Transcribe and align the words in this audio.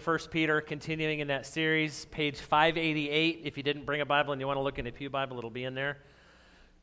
First 0.00 0.30
Peter, 0.30 0.60
continuing 0.60 1.20
in 1.20 1.28
that 1.28 1.46
series, 1.46 2.04
page 2.06 2.38
588. 2.38 3.42
If 3.44 3.56
you 3.56 3.62
didn't 3.62 3.84
bring 3.84 4.00
a 4.00 4.06
Bible 4.06 4.32
and 4.32 4.40
you 4.40 4.46
want 4.46 4.56
to 4.56 4.62
look 4.62 4.78
in 4.78 4.86
a 4.86 4.92
Pew 4.92 5.10
Bible, 5.10 5.38
it'll 5.38 5.50
be 5.50 5.64
in 5.64 5.74
there. 5.74 5.98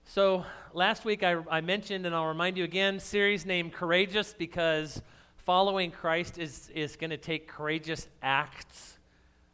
So, 0.06 0.46
last 0.74 1.06
week 1.06 1.24
I, 1.24 1.38
I 1.50 1.62
mentioned, 1.62 2.06
and 2.06 2.14
I'll 2.14 2.28
remind 2.28 2.58
you 2.58 2.64
again, 2.64 3.00
series 3.00 3.46
named 3.46 3.74
Courageous 3.74 4.34
because 4.34 5.02
following 5.38 5.92
Christ 5.92 6.38
is, 6.38 6.70
is 6.74 6.96
going 6.96 7.10
to 7.10 7.18
take 7.18 7.48
courageous 7.48 8.08
acts 8.22 8.98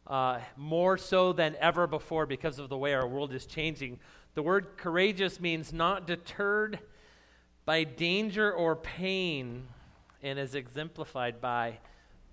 uh, 0.06 0.40
more 0.56 0.98
so 0.98 1.32
than 1.32 1.56
ever 1.60 1.86
before 1.86 2.26
because 2.26 2.58
of 2.58 2.68
the 2.68 2.76
way 2.76 2.94
our 2.94 3.06
world 3.06 3.32
is 3.32 3.46
changing. 3.46 3.98
The 4.34 4.42
word 4.42 4.76
courageous 4.76 5.40
means 5.40 5.72
not 5.72 6.06
deterred 6.06 6.78
by 7.64 7.84
danger 7.84 8.52
or 8.52 8.76
pain 8.76 9.68
and 10.22 10.38
is 10.38 10.54
exemplified 10.54 11.40
by 11.40 11.78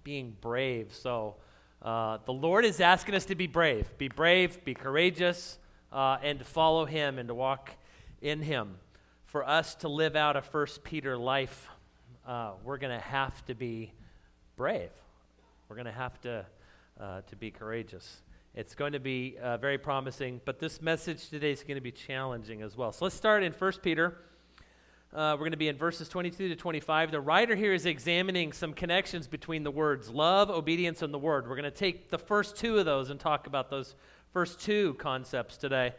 being 0.07 0.33
brave. 0.39 0.93
So 0.93 1.35
uh, 1.81 2.19
the 2.23 2.31
Lord 2.31 2.63
is 2.63 2.79
asking 2.79 3.13
us 3.13 3.25
to 3.25 3.35
be 3.35 3.45
brave. 3.45 3.85
Be 3.97 4.07
brave, 4.07 4.63
be 4.63 4.73
courageous, 4.73 5.59
uh, 5.91 6.15
and 6.23 6.39
to 6.39 6.45
follow 6.45 6.85
Him 6.85 7.19
and 7.19 7.27
to 7.27 7.35
walk 7.35 7.71
in 8.21 8.41
Him. 8.41 8.77
For 9.25 9.45
us 9.45 9.75
to 9.75 9.89
live 9.89 10.15
out 10.15 10.37
a 10.37 10.41
First 10.41 10.85
Peter 10.85 11.17
life, 11.17 11.67
uh, 12.25 12.51
we're 12.63 12.77
going 12.77 12.97
to 12.97 13.05
have 13.05 13.45
to 13.47 13.53
be 13.53 13.91
brave. 14.55 14.91
We're 15.67 15.75
going 15.75 15.87
to 15.87 15.91
have 15.91 16.21
to, 16.21 16.45
uh, 16.97 17.19
to 17.27 17.35
be 17.35 17.51
courageous. 17.51 18.21
It's 18.55 18.75
going 18.75 18.93
to 18.93 19.01
be 19.01 19.35
uh, 19.43 19.57
very 19.57 19.77
promising, 19.77 20.39
but 20.45 20.57
this 20.59 20.81
message 20.81 21.27
today 21.27 21.51
is 21.51 21.63
going 21.63 21.75
to 21.75 21.81
be 21.81 21.91
challenging 21.91 22.61
as 22.61 22.77
well. 22.77 22.93
So 22.93 23.03
let's 23.03 23.15
start 23.17 23.43
in 23.43 23.51
First 23.51 23.81
Peter 23.81 24.19
uh, 25.17 25.33
we're 25.33 25.39
going 25.39 25.51
to 25.51 25.57
be 25.57 25.67
in 25.67 25.75
verses 25.75 26.07
22 26.07 26.49
to 26.49 26.55
25. 26.55 27.09
The 27.09 27.19
writer 27.19 27.55
here 27.55 27.73
is 27.73 27.87
examining 27.87 28.53
some 28.53 28.71
connections 28.71 29.27
between 29.27 29.63
the 29.63 29.71
words 29.71 30.11
love, 30.11 30.51
obedience, 30.51 31.01
and 31.01 31.11
the 31.11 31.17
word. 31.17 31.49
We're 31.49 31.55
going 31.55 31.63
to 31.63 31.71
take 31.71 32.09
the 32.09 32.19
first 32.19 32.55
two 32.55 32.77
of 32.77 32.85
those 32.85 33.09
and 33.09 33.19
talk 33.19 33.47
about 33.47 33.71
those 33.71 33.95
first 34.31 34.59
two 34.59 34.93
concepts 34.99 35.57
today. 35.57 35.95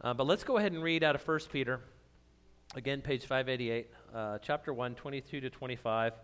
Uh, 0.00 0.14
but 0.14 0.26
let's 0.26 0.44
go 0.44 0.56
ahead 0.56 0.72
and 0.72 0.82
read 0.82 1.04
out 1.04 1.14
of 1.14 1.28
1 1.28 1.40
Peter, 1.52 1.80
again, 2.74 3.02
page 3.02 3.26
588, 3.26 3.90
uh, 4.14 4.38
chapter 4.38 4.72
1, 4.72 4.94
22 4.94 5.42
to 5.42 5.50
25, 5.50 6.14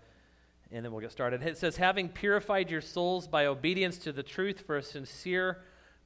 and 0.72 0.82
then 0.82 0.92
we'll 0.92 1.02
get 1.02 1.12
started. 1.12 1.42
It 1.42 1.58
says, 1.58 1.77
Having 1.77 2.08
purified 2.08 2.70
your 2.70 2.80
souls 2.80 3.28
by 3.28 3.44
obedience 3.44 3.98
to 3.98 4.12
the 4.12 4.22
truth 4.22 4.62
for 4.66 4.78
a 4.78 4.82
sincere 4.82 5.58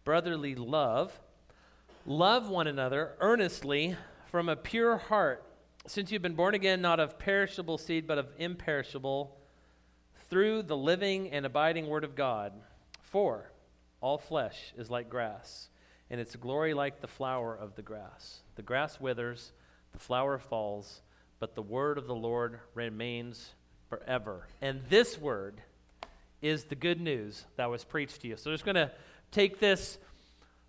brotherly 0.02 0.56
love, 0.56 1.20
love 2.04 2.48
one 2.48 2.66
another 2.66 3.12
earnestly 3.20 3.94
from 4.26 4.48
a 4.48 4.56
pure 4.56 4.96
heart 4.96 5.44
since 5.88 6.12
you've 6.12 6.22
been 6.22 6.34
born 6.34 6.54
again, 6.54 6.80
not 6.80 7.00
of 7.00 7.18
perishable 7.18 7.78
seed, 7.78 8.06
but 8.06 8.18
of 8.18 8.28
imperishable, 8.38 9.36
through 10.28 10.62
the 10.62 10.76
living 10.76 11.30
and 11.30 11.46
abiding 11.46 11.86
Word 11.86 12.04
of 12.04 12.14
God. 12.14 12.52
For 13.00 13.50
all 14.00 14.18
flesh 14.18 14.74
is 14.76 14.90
like 14.90 15.08
grass, 15.08 15.70
and 16.10 16.20
its 16.20 16.36
glory 16.36 16.74
like 16.74 17.00
the 17.00 17.08
flower 17.08 17.54
of 17.54 17.74
the 17.74 17.82
grass. 17.82 18.40
The 18.56 18.62
grass 18.62 19.00
withers, 19.00 19.52
the 19.92 19.98
flower 19.98 20.38
falls, 20.38 21.00
but 21.38 21.54
the 21.54 21.62
word 21.62 21.98
of 21.98 22.06
the 22.06 22.14
Lord 22.14 22.60
remains 22.74 23.54
forever. 23.88 24.46
And 24.60 24.82
this 24.88 25.18
word 25.18 25.62
is 26.42 26.64
the 26.64 26.74
good 26.74 27.00
news 27.00 27.44
that 27.56 27.70
was 27.70 27.84
preached 27.84 28.20
to 28.22 28.28
you. 28.28 28.36
So, 28.36 28.50
I'm 28.50 28.54
just 28.54 28.64
going 28.64 28.74
to 28.74 28.92
take 29.30 29.58
this 29.58 29.98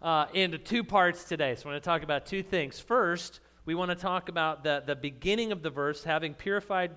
uh, 0.01 0.27
into 0.33 0.57
two 0.57 0.83
parts 0.83 1.23
today. 1.25 1.55
So, 1.55 1.61
I'm 1.61 1.73
going 1.73 1.81
to 1.81 1.85
talk 1.85 2.03
about 2.03 2.25
two 2.25 2.41
things. 2.41 2.79
First, 2.79 3.39
we 3.69 3.75
want 3.75 3.91
to 3.91 3.95
talk 3.95 4.29
about 4.29 4.63
the, 4.63 4.81
the 4.83 4.95
beginning 4.95 5.51
of 5.51 5.61
the 5.61 5.69
verse, 5.69 6.03
having 6.03 6.33
purified 6.33 6.89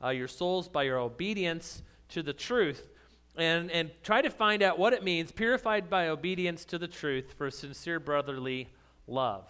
uh, 0.00 0.10
your 0.10 0.28
souls 0.28 0.68
by 0.68 0.84
your 0.84 0.96
obedience 0.96 1.82
to 2.08 2.22
the 2.22 2.32
truth, 2.32 2.88
and, 3.34 3.68
and 3.72 3.90
try 4.04 4.22
to 4.22 4.30
find 4.30 4.62
out 4.62 4.78
what 4.78 4.92
it 4.92 5.02
means, 5.02 5.32
purified 5.32 5.90
by 5.90 6.06
obedience 6.06 6.64
to 6.66 6.78
the 6.78 6.86
truth 6.86 7.34
for 7.36 7.50
sincere 7.50 7.98
brotherly 7.98 8.68
love. 9.08 9.44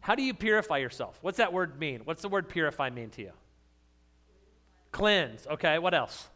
How 0.00 0.16
do 0.16 0.24
you 0.24 0.34
purify 0.34 0.78
yourself? 0.78 1.20
What's 1.22 1.38
that 1.38 1.52
word 1.52 1.78
mean? 1.78 2.00
What's 2.02 2.22
the 2.22 2.28
word 2.28 2.48
purify 2.48 2.90
mean 2.90 3.10
to 3.10 3.22
you? 3.22 3.32
Cleanse. 4.90 5.46
Okay, 5.46 5.78
what 5.78 5.94
else? 5.94 6.26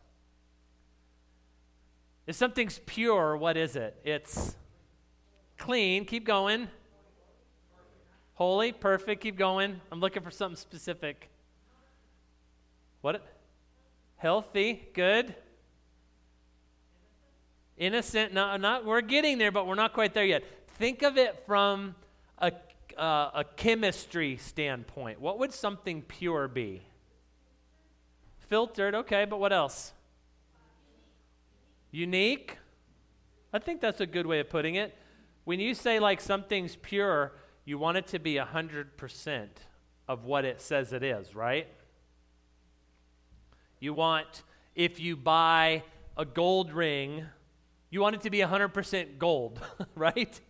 If 2.29 2.37
something's 2.37 2.79
pure, 2.87 3.37
what 3.37 3.57
is 3.57 3.75
it? 3.75 3.97
It's 4.05 4.55
clean. 5.59 6.05
Keep 6.05 6.25
going. 6.25 6.69
Holy, 8.35 8.73
perfect, 8.73 9.23
keep 9.23 9.37
going. 9.37 9.81
I'm 9.91 10.01
looking 10.01 10.23
for 10.23 10.31
something 10.31 10.57
specific. 10.57 11.29
What? 13.03 13.27
Healthy, 14.17 14.89
good. 14.95 15.35
Innocent, 17.77 18.33
not, 18.33 18.61
not 18.61 18.85
we're 18.85 19.01
getting 19.01 19.39
there, 19.39 19.51
but 19.51 19.67
we're 19.67 19.75
not 19.75 19.93
quite 19.93 20.15
there 20.15 20.25
yet. 20.25 20.45
Think 20.79 21.03
of 21.03 21.19
it 21.19 21.43
from 21.47 21.95
a, 22.39 22.53
uh, 22.97 23.31
a 23.35 23.45
chemistry 23.57 24.37
standpoint. 24.37 25.21
What 25.21 25.39
would 25.39 25.53
something 25.53 26.03
pure 26.03 26.49
be? 26.49 26.83
Filtered, 28.39 28.95
okay, 28.95 29.25
but 29.25 29.41
what 29.41 29.53
else? 29.53 29.93
Unique? 31.91 32.59
I 33.53 33.59
think 33.59 33.81
that's 33.81 34.01
a 34.01 34.07
good 34.07 34.27
way 34.27 34.41
of 34.41 34.49
putting 34.49 34.77
it. 34.77 34.97
When 35.45 35.61
you 35.61 35.75
say 35.75 35.99
like 35.99 36.21
something's 36.21 36.77
pure, 36.77 37.33
you 37.65 37.79
want 37.79 37.97
it 37.97 38.07
to 38.09 38.19
be 38.19 38.35
100% 38.35 39.49
of 40.09 40.25
what 40.25 40.45
it 40.45 40.61
says 40.61 40.93
it 40.93 41.03
is, 41.03 41.35
right? 41.35 41.69
You 43.79 43.95
want, 43.95 44.43
if 44.75 45.01
you 45.01 45.17
buy 45.17 45.83
a 46.17 46.25
gold 46.25 46.73
ring, 46.73 47.27
you 47.91 48.01
want 48.01 48.15
it 48.17 48.23
to 48.23 48.31
be 48.31 48.39
100% 48.39 49.19
gold, 49.19 49.61
right? 49.95 50.41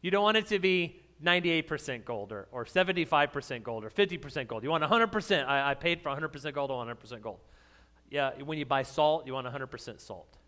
You 0.00 0.10
don't 0.10 0.22
want 0.22 0.36
it 0.36 0.46
to 0.48 0.58
be 0.58 1.00
98% 1.22 2.04
gold 2.04 2.32
or, 2.32 2.48
or 2.52 2.64
75% 2.64 3.62
gold 3.62 3.84
or 3.84 3.90
50% 3.90 4.46
gold. 4.46 4.62
You 4.62 4.70
want 4.70 4.84
100%. 4.84 5.46
I, 5.46 5.70
I 5.70 5.74
paid 5.74 6.02
for 6.02 6.10
100% 6.10 6.52
gold, 6.52 6.70
want 6.70 7.00
100% 7.00 7.20
gold. 7.20 7.38
Yeah, 8.10 8.30
when 8.44 8.58
you 8.58 8.66
buy 8.66 8.82
salt, 8.82 9.26
you 9.26 9.32
want 9.32 9.46
100% 9.46 10.00
salt. 10.00 10.38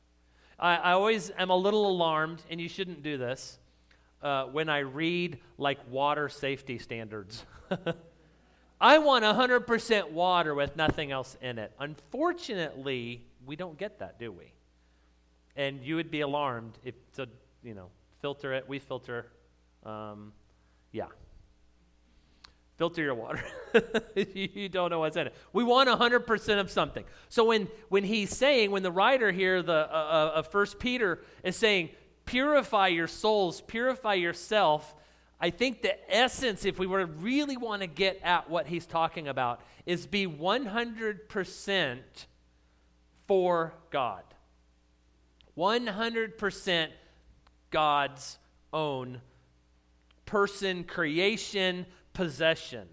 I, 0.58 0.76
I 0.76 0.92
always 0.92 1.30
am 1.36 1.50
a 1.50 1.56
little 1.56 1.88
alarmed, 1.88 2.42
and 2.50 2.60
you 2.60 2.68
shouldn't 2.68 3.02
do 3.02 3.18
this 3.18 3.58
uh, 4.26 4.46
when 4.46 4.68
I 4.68 4.80
read 4.80 5.38
like 5.56 5.78
water 5.88 6.28
safety 6.28 6.78
standards. 6.78 7.44
I 8.80 8.98
want 8.98 9.24
100% 9.24 10.10
water 10.10 10.52
with 10.52 10.74
nothing 10.76 11.12
else 11.12 11.36
in 11.40 11.60
it. 11.60 11.72
Unfortunately, 11.78 13.24
we 13.46 13.54
don't 13.54 13.78
get 13.78 14.00
that, 14.00 14.18
do 14.18 14.32
we? 14.32 14.52
And 15.54 15.80
you 15.80 15.94
would 15.94 16.10
be 16.10 16.22
alarmed 16.22 16.76
if, 16.82 16.94
to, 17.12 17.28
you 17.62 17.74
know, 17.74 17.86
filter 18.20 18.52
it. 18.52 18.68
We 18.68 18.80
filter, 18.80 19.28
um, 19.84 20.32
yeah. 20.90 21.06
Filter 22.78 23.02
your 23.02 23.14
water. 23.14 23.44
you 24.34 24.68
don't 24.68 24.90
know 24.90 24.98
what's 24.98 25.16
in 25.16 25.28
it. 25.28 25.34
We 25.52 25.62
want 25.62 25.88
100% 25.88 26.58
of 26.58 26.70
something. 26.72 27.04
So 27.28 27.44
when, 27.44 27.68
when 27.90 28.02
he's 28.02 28.36
saying, 28.36 28.72
when 28.72 28.82
the 28.82 28.90
writer 28.90 29.30
here 29.30 29.62
the, 29.62 29.72
uh, 29.72 29.94
uh 29.94 30.32
of 30.34 30.48
First 30.48 30.80
Peter 30.80 31.22
is 31.44 31.54
saying, 31.54 31.90
purify 32.26 32.88
your 32.88 33.06
souls, 33.06 33.62
purify 33.62 34.14
yourself. 34.14 34.94
I 35.40 35.50
think 35.50 35.82
the 35.82 36.14
essence, 36.14 36.64
if 36.64 36.78
we 36.78 36.86
were 36.86 37.00
to 37.00 37.06
really 37.06 37.56
want 37.56 37.82
to 37.82 37.86
get 37.86 38.20
at 38.22 38.50
what 38.50 38.66
he's 38.66 38.86
talking 38.86 39.28
about, 39.28 39.60
is 39.86 40.06
be 40.06 40.26
100% 40.26 41.98
for 43.26 43.74
God. 43.90 44.22
100% 45.56 46.88
God's 47.70 48.38
own 48.72 49.20
person, 50.26 50.84
creation, 50.84 51.86
possession. 52.12 52.88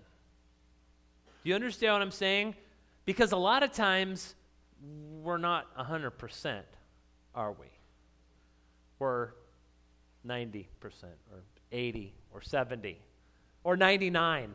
Do 1.44 1.50
you 1.50 1.56
understand 1.56 1.94
what 1.94 2.02
I'm 2.02 2.12
saying? 2.12 2.56
Because 3.06 3.32
a 3.32 3.38
lot 3.38 3.64
of 3.64 3.74
times 3.74 4.36
we're 5.22 5.38
not 5.38 5.76
100%, 5.78 6.62
are 7.36 7.52
we? 7.52 7.68
Were 9.00 9.36
90% 10.26 10.66
or 11.32 11.44
80 11.72 12.14
or 12.34 12.42
70 12.42 13.00
or 13.64 13.78
99. 13.78 14.54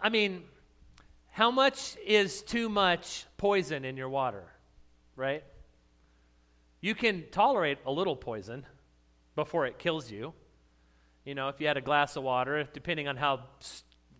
I 0.00 0.08
mean, 0.08 0.44
how 1.30 1.50
much 1.50 1.96
is 2.04 2.42
too 2.42 2.68
much 2.68 3.26
poison 3.36 3.84
in 3.84 3.96
your 3.96 4.08
water, 4.08 4.44
right? 5.16 5.42
You 6.80 6.94
can 6.94 7.24
tolerate 7.30 7.78
a 7.86 7.92
little 7.92 8.16
poison 8.16 8.66
before 9.34 9.66
it 9.66 9.78
kills 9.78 10.10
you. 10.10 10.34
You 11.24 11.34
know, 11.34 11.48
if 11.48 11.60
you 11.60 11.68
had 11.68 11.76
a 11.76 11.80
glass 11.80 12.16
of 12.16 12.24
water, 12.24 12.68
depending 12.72 13.06
on 13.06 13.16
how 13.16 13.40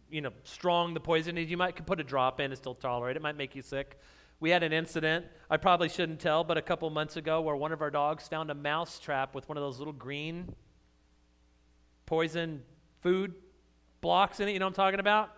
you 0.08 0.20
know 0.20 0.31
strong 0.44 0.94
the 0.94 1.00
poison 1.00 1.37
is, 1.37 1.50
you 1.50 1.56
might 1.56 1.75
could 1.75 1.87
put 1.87 1.99
a 1.99 2.05
drop 2.05 2.38
in 2.38 2.47
and 2.47 2.56
still 2.56 2.75
tolerate 2.75 3.17
it. 3.17 3.19
It 3.19 3.23
might 3.23 3.37
make 3.37 3.56
you 3.56 3.62
sick. 3.62 3.99
We 4.43 4.50
had 4.50 4.65
an 4.65 4.73
incident, 4.73 5.27
I 5.49 5.56
probably 5.56 5.89
shouldn't 5.89 6.19
tell, 6.19 6.43
but 6.43 6.59
a 6.59 6.62
couple 6.62 6.91
months 6.91 7.17
ago 7.17 7.41
where 7.43 7.55
one 7.55 7.71
of 7.71 7.81
our 7.81 7.93
dogs 7.93 8.27
found 8.27 8.50
a 8.50 8.55
mouse 8.55 8.99
trap 8.99 9.37
with 9.37 9.49
one 9.49 9.56
of 9.56 9.62
those 9.62 9.79
little 9.79 9.93
green 9.93 10.53
poison 12.06 12.65
food 13.03 13.35
blocks 14.00 14.41
in 14.41 14.49
it. 14.49 14.53
You 14.53 14.59
know 14.59 14.67
what 14.67 14.71
I'm 14.71 14.85
talking 14.85 14.99
about? 14.99 15.31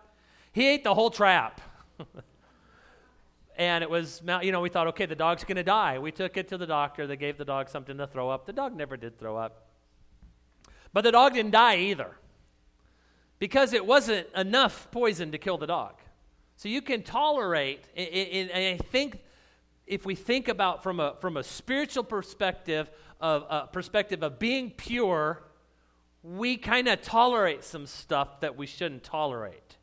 He 0.53 0.67
ate 0.67 0.83
the 0.83 0.95
whole 0.95 1.11
trap. 1.11 1.61
and 3.55 3.83
it 3.83 3.89
was, 3.91 4.23
you 4.41 4.51
know, 4.51 4.61
we 4.61 4.69
thought, 4.69 4.87
okay, 4.87 5.05
the 5.05 5.15
dog's 5.15 5.43
going 5.43 5.57
to 5.57 5.63
die. 5.63 5.99
We 5.99 6.11
took 6.11 6.35
it 6.35 6.47
to 6.47 6.57
the 6.57 6.65
doctor. 6.65 7.05
They 7.05 7.15
gave 7.15 7.37
the 7.37 7.45
dog 7.45 7.69
something 7.69 7.99
to 7.99 8.07
throw 8.07 8.31
up. 8.31 8.47
The 8.47 8.53
dog 8.53 8.75
never 8.75 8.97
did 8.97 9.19
throw 9.19 9.37
up. 9.37 9.67
But 10.93 11.03
the 11.03 11.11
dog 11.11 11.35
didn't 11.35 11.51
die 11.51 11.77
either 11.77 12.09
because 13.37 13.71
it 13.71 13.85
wasn't 13.85 14.25
enough 14.35 14.89
poison 14.89 15.31
to 15.31 15.37
kill 15.37 15.59
the 15.59 15.67
dog. 15.67 15.93
So 16.57 16.69
you 16.69 16.81
can 16.81 17.03
tolerate, 17.03 17.83
and 17.95 18.51
I 18.51 18.77
think 18.91 19.19
if 19.85 20.05
we 20.05 20.15
think 20.15 20.47
about 20.47 20.83
from 20.83 20.99
a, 20.99 21.15
from 21.19 21.37
a 21.37 21.43
spiritual 21.43 22.03
perspective 22.03 22.89
of 23.19 23.43
a 23.43 23.51
uh, 23.51 23.65
perspective 23.67 24.23
of 24.23 24.39
being 24.39 24.71
pure, 24.71 25.43
we 26.23 26.57
kind 26.57 26.87
of 26.87 27.01
tolerate 27.01 27.63
some 27.63 27.85
stuff 27.85 28.39
that 28.39 28.57
we 28.57 28.65
shouldn't 28.65 29.03
tolerate. 29.03 29.77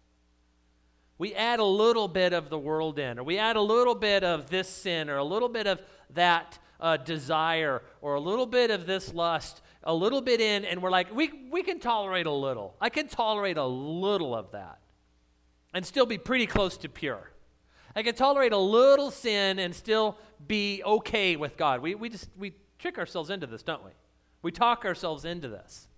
We 1.19 1.34
add 1.34 1.60
a 1.60 1.64
little 1.64 2.08
bit 2.08 2.32
of 2.32 2.50
the 2.50 2.58
world 2.58 2.98
in, 2.98 3.19
or 3.19 3.22
we 3.22 3.38
add 3.38 3.56
a 3.56 3.60
little 3.60 3.94
bit 3.94 4.24
of 4.24 4.50
this 4.50 4.69
sin, 4.69 5.08
or 5.08 5.19
a 5.19 5.24
little 5.24 5.48
bit 5.48 5.66
of 5.66 5.80
that 6.14 6.58
uh, 6.80 6.96
desire, 6.96 7.82
or 8.00 8.14
a 8.14 8.20
little 8.20 8.46
bit 8.46 8.70
of 8.70 8.86
this 8.86 9.14
lust, 9.14 9.62
a 9.84 9.94
little 9.94 10.20
bit 10.20 10.40
in, 10.40 10.64
and 10.64 10.82
we're 10.82 10.90
like, 10.90 11.14
we, 11.14 11.30
we 11.50 11.62
can 11.62 11.78
tolerate 11.78 12.26
a 12.26 12.32
little. 12.32 12.74
I 12.80 12.88
can 12.88 13.08
tolerate 13.08 13.56
a 13.56 13.64
little 13.66 14.34
of 14.34 14.50
that 14.52 14.81
and 15.72 15.84
still 15.84 16.06
be 16.06 16.19
pretty 16.19 16.46
close 16.46 16.76
to 16.78 16.88
pure. 16.88 17.30
I 17.94 18.02
can 18.02 18.14
tolerate 18.14 18.52
a 18.52 18.58
little 18.58 19.10
sin 19.10 19.58
and 19.58 19.74
still 19.74 20.16
be 20.46 20.82
okay 20.84 21.36
with 21.36 21.56
God. 21.56 21.82
We, 21.82 21.94
we 21.94 22.08
just 22.08 22.28
we 22.38 22.54
trick 22.78 22.98
ourselves 22.98 23.30
into 23.30 23.46
this, 23.46 23.62
don't 23.62 23.84
we? 23.84 23.90
We 24.42 24.50
talk 24.50 24.84
ourselves 24.84 25.24
into 25.24 25.48
this. 25.48 25.88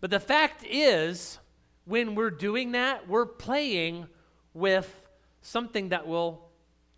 But 0.00 0.10
the 0.10 0.20
fact 0.20 0.64
is, 0.64 1.38
when 1.84 2.14
we're 2.14 2.30
doing 2.30 2.72
that, 2.72 3.08
we're 3.08 3.26
playing 3.26 4.06
with 4.54 4.88
something 5.42 5.90
that 5.90 6.06
will 6.06 6.48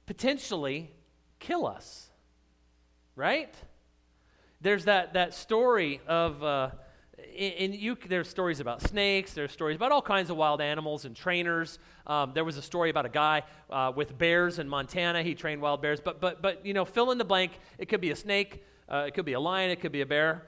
potentially 0.06 0.91
kill 1.39 1.67
us. 1.67 2.11
Right? 3.15 3.55
There's 4.61 4.85
that, 4.85 5.15
that 5.15 5.35
story 5.35 6.00
of, 6.06 6.43
uh, 6.43 6.71
and 7.39 7.75
you, 7.75 7.97
there's 8.09 8.29
stories 8.29 8.61
about 8.61 8.83
snakes, 8.83 9.33
there's 9.35 9.53
stories 9.53 9.77
about 9.77 9.93
all 9.93 10.03
kinds 10.03 10.31
of 10.31 10.37
wild 10.37 10.61
animals 10.61 11.05
and 11.05 11.15
trainers. 11.15 11.79
Um, 12.07 12.33
there 12.35 12.45
was 12.45 12.57
a 12.57 12.63
story 12.63 12.91
about 12.91 13.07
a 13.07 13.11
guy 13.11 13.43
uh, 13.71 13.93
with 13.95 14.17
bears 14.19 14.59
in 14.59 14.69
Montana. 14.69 15.23
He 15.23 15.35
trained 15.35 15.63
wild 15.63 15.83
bears, 15.83 16.01
but, 16.01 16.21
but, 16.21 16.43
but 16.43 16.65
you 16.65 16.75
know, 16.75 16.85
fill 16.85 17.11
in 17.11 17.19
the 17.19 17.25
blank. 17.25 17.53
It 17.79 17.89
could 17.89 18.01
be 18.01 18.11
a 18.11 18.17
snake, 18.17 18.65
uh, 18.89 19.05
it 19.07 19.15
could 19.15 19.25
be 19.25 19.33
a 19.33 19.41
lion, 19.41 19.71
it 19.71 19.81
could 19.81 19.93
be 19.93 20.01
a 20.01 20.07
bear. 20.07 20.47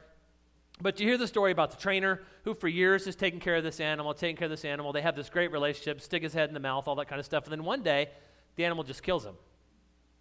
But 0.80 0.98
you 0.98 1.06
hear 1.06 1.18
the 1.18 1.28
story 1.28 1.52
about 1.52 1.70
the 1.70 1.76
trainer 1.76 2.22
who, 2.42 2.52
for 2.52 2.66
years, 2.66 3.06
is 3.06 3.14
taking 3.14 3.38
care 3.38 3.56
of 3.56 3.62
this 3.62 3.78
animal, 3.78 4.12
taking 4.12 4.36
care 4.36 4.46
of 4.46 4.50
this 4.50 4.64
animal. 4.64 4.92
They 4.92 5.02
have 5.02 5.14
this 5.14 5.30
great 5.30 5.52
relationship, 5.52 6.00
stick 6.00 6.22
his 6.22 6.34
head 6.34 6.48
in 6.48 6.54
the 6.54 6.60
mouth, 6.60 6.88
all 6.88 6.96
that 6.96 7.08
kind 7.08 7.20
of 7.20 7.24
stuff. 7.24 7.44
And 7.44 7.52
then 7.52 7.64
one 7.64 7.82
day, 7.82 8.10
the 8.56 8.64
animal 8.64 8.82
just 8.82 9.02
kills 9.02 9.24
him. 9.24 9.34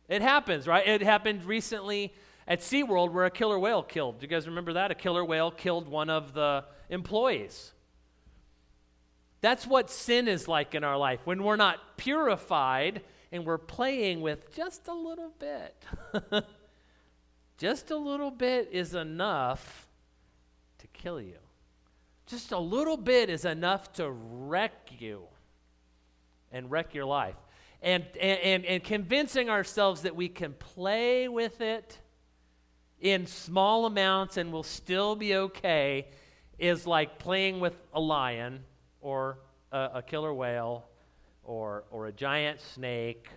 It 0.09 0.21
happens, 0.21 0.67
right? 0.67 0.87
It 0.87 1.01
happened 1.01 1.43
recently 1.45 2.13
at 2.47 2.59
SeaWorld 2.59 3.11
where 3.11 3.25
a 3.25 3.31
killer 3.31 3.57
whale 3.57 3.83
killed. 3.83 4.19
Do 4.19 4.23
you 4.23 4.29
guys 4.29 4.47
remember 4.47 4.73
that? 4.73 4.91
A 4.91 4.95
killer 4.95 5.23
whale 5.23 5.51
killed 5.51 5.87
one 5.87 6.09
of 6.09 6.33
the 6.33 6.65
employees. 6.89 7.73
That's 9.41 9.67
what 9.67 9.89
sin 9.89 10.27
is 10.27 10.47
like 10.47 10.73
in 10.73 10.83
our 10.83 10.97
life. 10.97 11.19
When 11.25 11.43
we're 11.43 11.57
not 11.57 11.97
purified 11.97 13.01
and 13.31 13.45
we're 13.45 13.57
playing 13.57 14.21
with 14.21 14.55
just 14.55 14.87
a 14.87 14.93
little 14.93 15.33
bit, 15.37 15.85
just 17.57 17.91
a 17.91 17.97
little 17.97 18.31
bit 18.31 18.69
is 18.71 18.95
enough 18.95 19.87
to 20.79 20.87
kill 20.87 21.19
you. 21.19 21.37
Just 22.25 22.53
a 22.53 22.57
little 22.57 22.95
bit 22.95 23.29
is 23.29 23.43
enough 23.43 23.91
to 23.93 24.09
wreck 24.09 24.91
you 24.97 25.23
and 26.51 26.71
wreck 26.71 26.93
your 26.93 27.05
life. 27.05 27.35
And, 27.81 28.05
and, 28.17 28.63
and, 28.63 28.81
convincing 28.81 29.49
ourselves 29.49 30.03
that 30.03 30.15
we 30.15 30.29
can 30.29 30.53
play 30.53 31.27
with 31.27 31.59
it 31.59 31.99
in 33.03 33.27
small 33.27 33.85
amounts 33.85 34.37
and 34.37 34.51
will 34.51 34.63
still 34.63 35.15
be 35.15 35.35
okay 35.35 36.07
is 36.57 36.87
like 36.87 37.19
playing 37.19 37.59
with 37.59 37.75
a 37.93 37.99
lion 37.99 38.63
or 39.01 39.37
a, 39.73 39.89
a 39.95 40.01
killer 40.01 40.33
whale 40.33 40.85
or, 41.43 41.83
or 41.91 42.07
a 42.07 42.11
giant 42.13 42.61
snake 42.61 43.27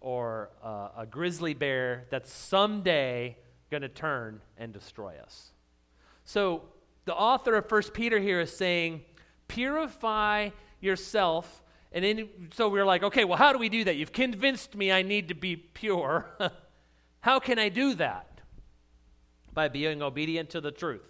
or 0.00 0.50
a 0.62 1.06
grizzly 1.10 1.54
bear 1.54 2.04
that's 2.10 2.30
someday 2.30 3.34
going 3.70 3.80
to 3.80 3.88
turn 3.88 4.38
and 4.58 4.70
destroy 4.70 5.14
us. 5.22 5.52
So 6.26 6.64
the 7.06 7.14
author 7.14 7.54
of 7.54 7.66
First 7.66 7.94
Peter 7.94 8.20
here 8.20 8.40
is 8.40 8.54
saying, 8.54 9.00
purify 9.48 10.50
yourself. 10.82 11.62
And 11.90 12.04
then, 12.04 12.28
so 12.52 12.68
we're 12.68 12.84
like, 12.84 13.02
okay, 13.02 13.24
well, 13.24 13.38
how 13.38 13.54
do 13.54 13.58
we 13.58 13.70
do 13.70 13.84
that? 13.84 13.96
You've 13.96 14.12
convinced 14.12 14.74
me 14.74 14.92
I 14.92 15.00
need 15.00 15.28
to 15.28 15.34
be 15.34 15.56
pure. 15.56 16.26
how 17.20 17.40
can 17.40 17.58
I 17.58 17.70
do 17.70 17.94
that? 17.94 18.33
By 19.54 19.68
being 19.68 20.02
obedient 20.02 20.50
to 20.50 20.60
the 20.60 20.70
truth. 20.70 21.02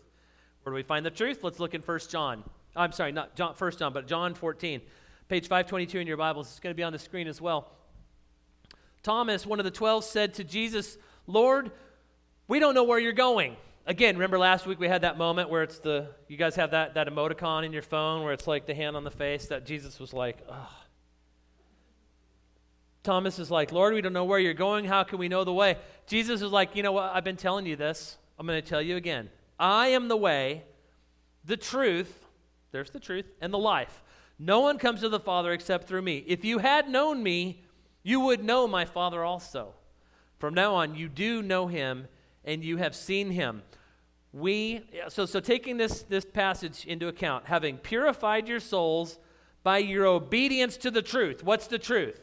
Where 0.62 0.72
do 0.72 0.76
we 0.76 0.82
find 0.82 1.04
the 1.04 1.10
truth? 1.10 1.42
Let's 1.42 1.60
look 1.60 1.74
in 1.74 1.82
1 1.82 2.00
John. 2.10 2.44
I'm 2.76 2.92
sorry, 2.92 3.12
not 3.12 3.34
John, 3.36 3.54
1 3.56 3.72
John, 3.72 3.92
but 3.92 4.06
John 4.06 4.34
14, 4.34 4.80
page 5.28 5.44
522 5.44 5.98
in 5.98 6.06
your 6.06 6.16
Bibles. 6.16 6.48
It's 6.50 6.60
going 6.60 6.72
to 6.72 6.76
be 6.76 6.82
on 6.82 6.92
the 6.92 6.98
screen 6.98 7.26
as 7.26 7.40
well. 7.40 7.70
Thomas, 9.02 9.44
one 9.44 9.60
of 9.60 9.64
the 9.64 9.70
twelve, 9.70 10.02
said 10.04 10.34
to 10.34 10.44
Jesus, 10.44 10.96
Lord, 11.26 11.70
we 12.48 12.58
don't 12.58 12.74
know 12.74 12.84
where 12.84 12.98
you're 12.98 13.12
going. 13.12 13.56
Again, 13.86 14.16
remember 14.16 14.38
last 14.38 14.66
week 14.66 14.80
we 14.80 14.88
had 14.88 15.02
that 15.02 15.18
moment 15.18 15.50
where 15.50 15.62
it's 15.62 15.78
the, 15.78 16.08
you 16.26 16.38
guys 16.38 16.56
have 16.56 16.70
that, 16.70 16.94
that 16.94 17.06
emoticon 17.06 17.66
in 17.66 17.72
your 17.72 17.82
phone 17.82 18.24
where 18.24 18.32
it's 18.32 18.46
like 18.46 18.66
the 18.66 18.74
hand 18.74 18.96
on 18.96 19.04
the 19.04 19.10
face 19.10 19.46
that 19.48 19.66
Jesus 19.66 20.00
was 20.00 20.14
like, 20.14 20.38
ugh. 20.48 20.68
Thomas 23.02 23.38
is 23.38 23.50
like, 23.50 23.70
Lord, 23.70 23.92
we 23.92 24.00
don't 24.00 24.14
know 24.14 24.24
where 24.24 24.38
you're 24.38 24.54
going. 24.54 24.86
How 24.86 25.04
can 25.04 25.18
we 25.18 25.28
know 25.28 25.44
the 25.44 25.52
way? 25.52 25.76
Jesus 26.06 26.40
is 26.40 26.50
like, 26.50 26.74
you 26.74 26.82
know 26.82 26.92
what? 26.92 27.12
I've 27.14 27.24
been 27.24 27.36
telling 27.36 27.66
you 27.66 27.76
this. 27.76 28.16
I'm 28.38 28.46
going 28.46 28.60
to 28.60 28.68
tell 28.68 28.82
you 28.82 28.96
again. 28.96 29.30
I 29.58 29.88
am 29.88 30.08
the 30.08 30.16
way, 30.16 30.64
the 31.44 31.56
truth, 31.56 32.26
there's 32.72 32.90
the 32.90 33.00
truth, 33.00 33.26
and 33.40 33.52
the 33.52 33.58
life. 33.58 34.02
No 34.38 34.60
one 34.60 34.78
comes 34.78 35.00
to 35.00 35.08
the 35.08 35.20
Father 35.20 35.52
except 35.52 35.86
through 35.86 36.02
me. 36.02 36.24
If 36.26 36.44
you 36.44 36.58
had 36.58 36.88
known 36.88 37.22
me, 37.22 37.62
you 38.02 38.20
would 38.20 38.42
know 38.42 38.66
my 38.66 38.84
Father 38.84 39.22
also. 39.22 39.74
From 40.38 40.54
now 40.54 40.74
on, 40.74 40.96
you 40.96 41.08
do 41.08 41.42
know 41.42 41.68
him 41.68 42.08
and 42.44 42.64
you 42.64 42.76
have 42.78 42.94
seen 42.94 43.30
him. 43.30 43.62
We, 44.32 44.82
so, 45.08 45.26
so 45.26 45.38
taking 45.38 45.76
this, 45.76 46.02
this 46.02 46.24
passage 46.24 46.84
into 46.86 47.06
account, 47.06 47.46
having 47.46 47.78
purified 47.78 48.48
your 48.48 48.58
souls 48.58 49.18
by 49.62 49.78
your 49.78 50.06
obedience 50.06 50.76
to 50.78 50.90
the 50.90 51.00
truth. 51.00 51.44
What's 51.44 51.68
the 51.68 51.78
truth? 51.78 52.20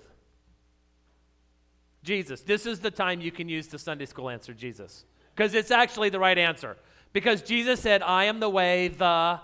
Jesus. 2.04 2.42
This 2.42 2.66
is 2.66 2.82
the 2.82 2.92
time 2.92 3.22
you 3.22 3.32
can 3.32 3.48
use 3.48 3.68
the 3.68 3.80
Sunday 3.80 4.06
school 4.06 4.30
answer, 4.30 4.54
Jesus 4.54 5.06
because 5.36 5.54
it's 5.54 5.72
actually 5.72 6.10
the 6.10 6.20
right 6.20 6.38
answer. 6.38 6.78
Because 7.14 7.42
Jesus 7.42 7.80
said, 7.80 8.02
I 8.02 8.26
am 8.26 8.40
the 8.40 8.50
way, 8.50 8.88
the 8.90 9.40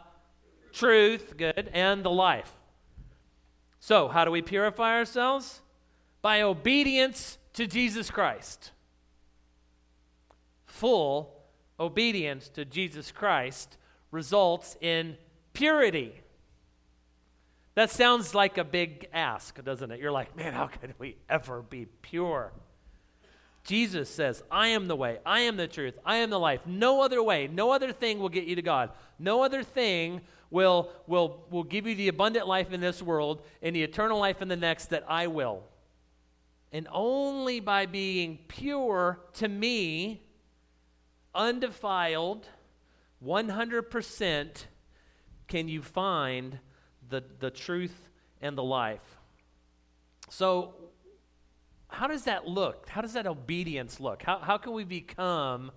truth, 0.72 1.36
good, 1.38 1.70
and 1.74 2.04
the 2.04 2.12
life. 2.12 2.52
So, 3.80 4.08
how 4.08 4.26
do 4.26 4.32
we 4.32 4.42
purify 4.42 4.96
ourselves? 4.98 5.62
By 6.22 6.42
obedience 6.42 7.38
to 7.54 7.68
Jesus 7.68 8.10
Christ. 8.10 8.72
Full 10.66 11.34
obedience 11.80 12.50
to 12.50 12.66
Jesus 12.66 13.12
Christ 13.12 13.78
results 14.12 14.78
in 14.82 15.18
purity. 15.54 16.14
That 17.76 17.92
sounds 17.92 18.34
like 18.34 18.58
a 18.58 18.64
big 18.64 19.08
ask, 19.14 19.64
doesn't 19.64 19.92
it? 19.92 20.00
You're 20.00 20.12
like, 20.12 20.36
man, 20.36 20.54
how 20.54 20.68
could 20.68 20.96
we 20.98 21.18
ever 21.30 21.62
be 21.62 21.86
pure? 22.02 22.52
Jesus 23.68 24.10
says, 24.10 24.42
I 24.50 24.70
am 24.70 24.88
the 24.88 24.96
way, 24.96 25.20
I 25.26 25.42
am 25.42 25.58
the 25.58 25.68
truth, 25.68 26.00
I 26.06 26.18
am 26.18 26.30
the 26.30 26.40
life. 26.40 26.62
No 26.66 27.02
other 27.02 27.22
way, 27.22 27.48
no 27.48 27.72
other 27.72 27.92
thing 27.92 28.18
will 28.18 28.30
get 28.30 28.46
you 28.46 28.56
to 28.56 28.62
God. 28.62 28.92
No 29.20 29.44
other 29.44 29.62
thing 29.62 30.22
will, 30.50 30.90
will, 31.06 31.46
will 31.52 31.66
give 31.66 31.86
you 31.86 31.94
the 31.94 32.08
abundant 32.08 32.48
life 32.48 32.72
in 32.72 32.80
this 32.80 33.02
world 33.02 33.42
and 33.62 33.76
the 33.76 33.84
eternal 33.84 34.20
life 34.20 34.42
in 34.42 34.48
the 34.48 34.56
next 34.56 34.86
that 34.92 35.04
I 35.10 35.28
will. 35.28 35.64
And 36.72 36.88
only 36.90 37.60
by 37.60 37.88
being 37.88 38.40
pure 38.48 39.20
to 39.34 39.50
me, 39.50 40.24
undefiled, 41.36 42.48
100%, 43.22 44.66
can 45.50 45.68
you 45.68 45.82
find 45.82 46.60
the, 47.10 47.22
the 47.40 47.52
truth 47.52 48.08
and 48.42 48.58
the 48.58 48.64
life. 48.64 49.18
So, 50.30 50.74
how 51.90 52.08
does 52.08 52.24
that 52.24 52.48
look? 52.48 52.90
How 52.90 53.02
does 53.02 53.14
that 53.14 53.28
obedience 53.28 54.00
look? 54.00 54.24
How, 54.24 54.40
how 54.40 54.58
can 54.58 54.74
we 54.74 54.84
become 54.84 55.72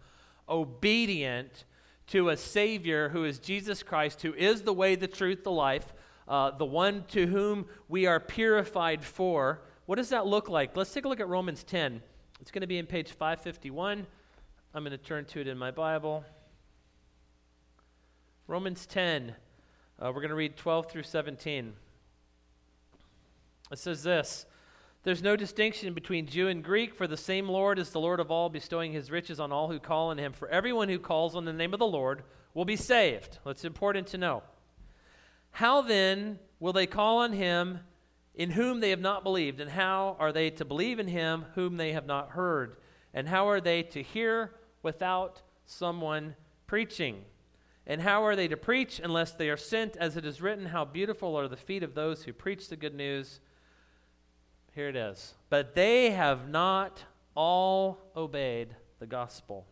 obedient 0.49 1.65
to 2.09 2.31
a 2.31 2.37
Savior 2.37 3.09
who 3.11 3.25
is 3.25 3.39
Jesus 3.39 3.83
Christ, 3.83 4.23
who 4.23 4.35
is 4.35 4.63
the 4.63 4.73
way, 4.73 4.97
the 4.97 5.07
truth, 5.07 5.45
the 5.45 5.51
life, 5.51 5.95
uh, 6.27 6.51
the 6.51 6.65
one 6.65 7.05
to 7.09 7.27
whom 7.27 7.67
we 7.89 8.07
are 8.07 8.19
purified 8.19 9.05
for? 9.05 9.63
What 9.87 9.97
does 9.97 10.09
that 10.09 10.27
look 10.27 10.49
like? 10.49 10.77
Let's 10.77 10.93
take 10.93 11.05
a 11.05 11.09
look 11.09 11.21
at 11.21 11.29
Romans 11.29 11.63
10. 11.63 12.03
It's 12.41 12.51
going 12.51 12.63
to 12.63 12.67
be 12.67 12.79
in 12.79 12.87
page 12.87 13.11
551. 13.13 14.07
I'm 14.75 14.85
going 14.85 14.91
to 14.93 14.99
turn 14.99 15.25
to 15.27 15.41
it 15.41 15.47
in 15.47 15.59
my 15.59 15.71
Bible. 15.71 16.25
Romans 18.47 18.87
10. 18.87 19.35
Uh, 20.01 20.07
we're 20.07 20.21
going 20.21 20.31
to 20.31 20.35
read 20.35 20.57
12 20.57 20.91
through 20.91 21.03
17. 21.03 21.73
It 23.71 23.79
says 23.79 24.03
this 24.03 24.47
There's 25.03 25.23
no 25.23 25.35
distinction 25.35 25.95
between 25.95 26.27
Jew 26.27 26.49
and 26.49 26.63
Greek, 26.63 26.95
for 26.95 27.07
the 27.07 27.17
same 27.17 27.49
Lord 27.49 27.79
is 27.79 27.89
the 27.89 28.01
Lord 28.01 28.21
of 28.21 28.31
all, 28.31 28.51
bestowing 28.51 28.93
his 28.93 29.11
riches 29.11 29.41
on 29.41 29.51
all 29.51 29.69
who 29.69 29.79
call 29.79 30.11
on 30.11 30.19
him. 30.19 30.35
For 30.35 30.47
everyone 30.49 30.91
who 30.91 30.99
calls 30.99 31.35
on 31.35 31.47
the 31.47 31.55
name 31.55 31.73
of 31.73 31.79
the 31.79 31.87
Lord 31.87 32.23
will 32.53 32.67
be 32.67 32.77
saved. 32.77 33.39
That's 33.43 33.65
important 33.65 34.09
to 34.09 34.19
know. 34.19 34.43
How 35.53 35.81
then 35.81 36.39
will 36.59 36.75
they 36.75 36.87
call 36.87 37.19
on 37.19 37.33
him 37.33 37.81
in 38.35 38.51
whom 38.51 38.81
they 38.81 38.91
have 38.91 39.01
not 39.01 39.25
believed? 39.25 39.59
And 39.59 39.71
how 39.71 40.17
are 40.19 40.33
they 40.33 40.51
to 40.51 40.67
believe 40.67 40.99
in 40.99 41.09
him 41.09 41.47
whom 41.55 41.79
they 41.79 41.93
have 41.93 42.07
not 42.07 42.33
heard? 42.33 42.77
And 43.15 43.27
how 43.27 43.49
are 43.49 43.61
they 43.61 43.83
to 43.85 44.03
hear 44.03 44.53
without 44.83 45.41
someone 45.65 46.37
preaching? 46.67 47.25
And 47.87 48.03
how 48.03 48.23
are 48.25 48.37
they 48.37 48.49
to 48.49 48.57
preach 48.59 49.01
unless 49.03 49.33
they 49.33 49.49
are 49.49 49.57
sent? 49.57 49.97
As 49.97 50.19
it 50.19 50.27
is 50.27 50.43
written, 50.43 50.67
How 50.67 50.85
beautiful 50.85 51.37
are 51.37 51.49
the 51.49 51.57
feet 51.57 51.83
of 51.83 51.95
those 51.95 52.25
who 52.25 52.35
preach 52.35 52.69
the 52.69 52.77
good 52.77 52.95
news. 52.95 53.41
Here 54.75 54.89
it 54.89 54.97
is. 54.97 55.35
But 55.49 55.75
they 55.75 56.11
have 56.11 56.49
not 56.49 57.05
all 57.35 57.99
obeyed 58.17 58.69
the 58.99 59.07
gospel. 59.07 59.67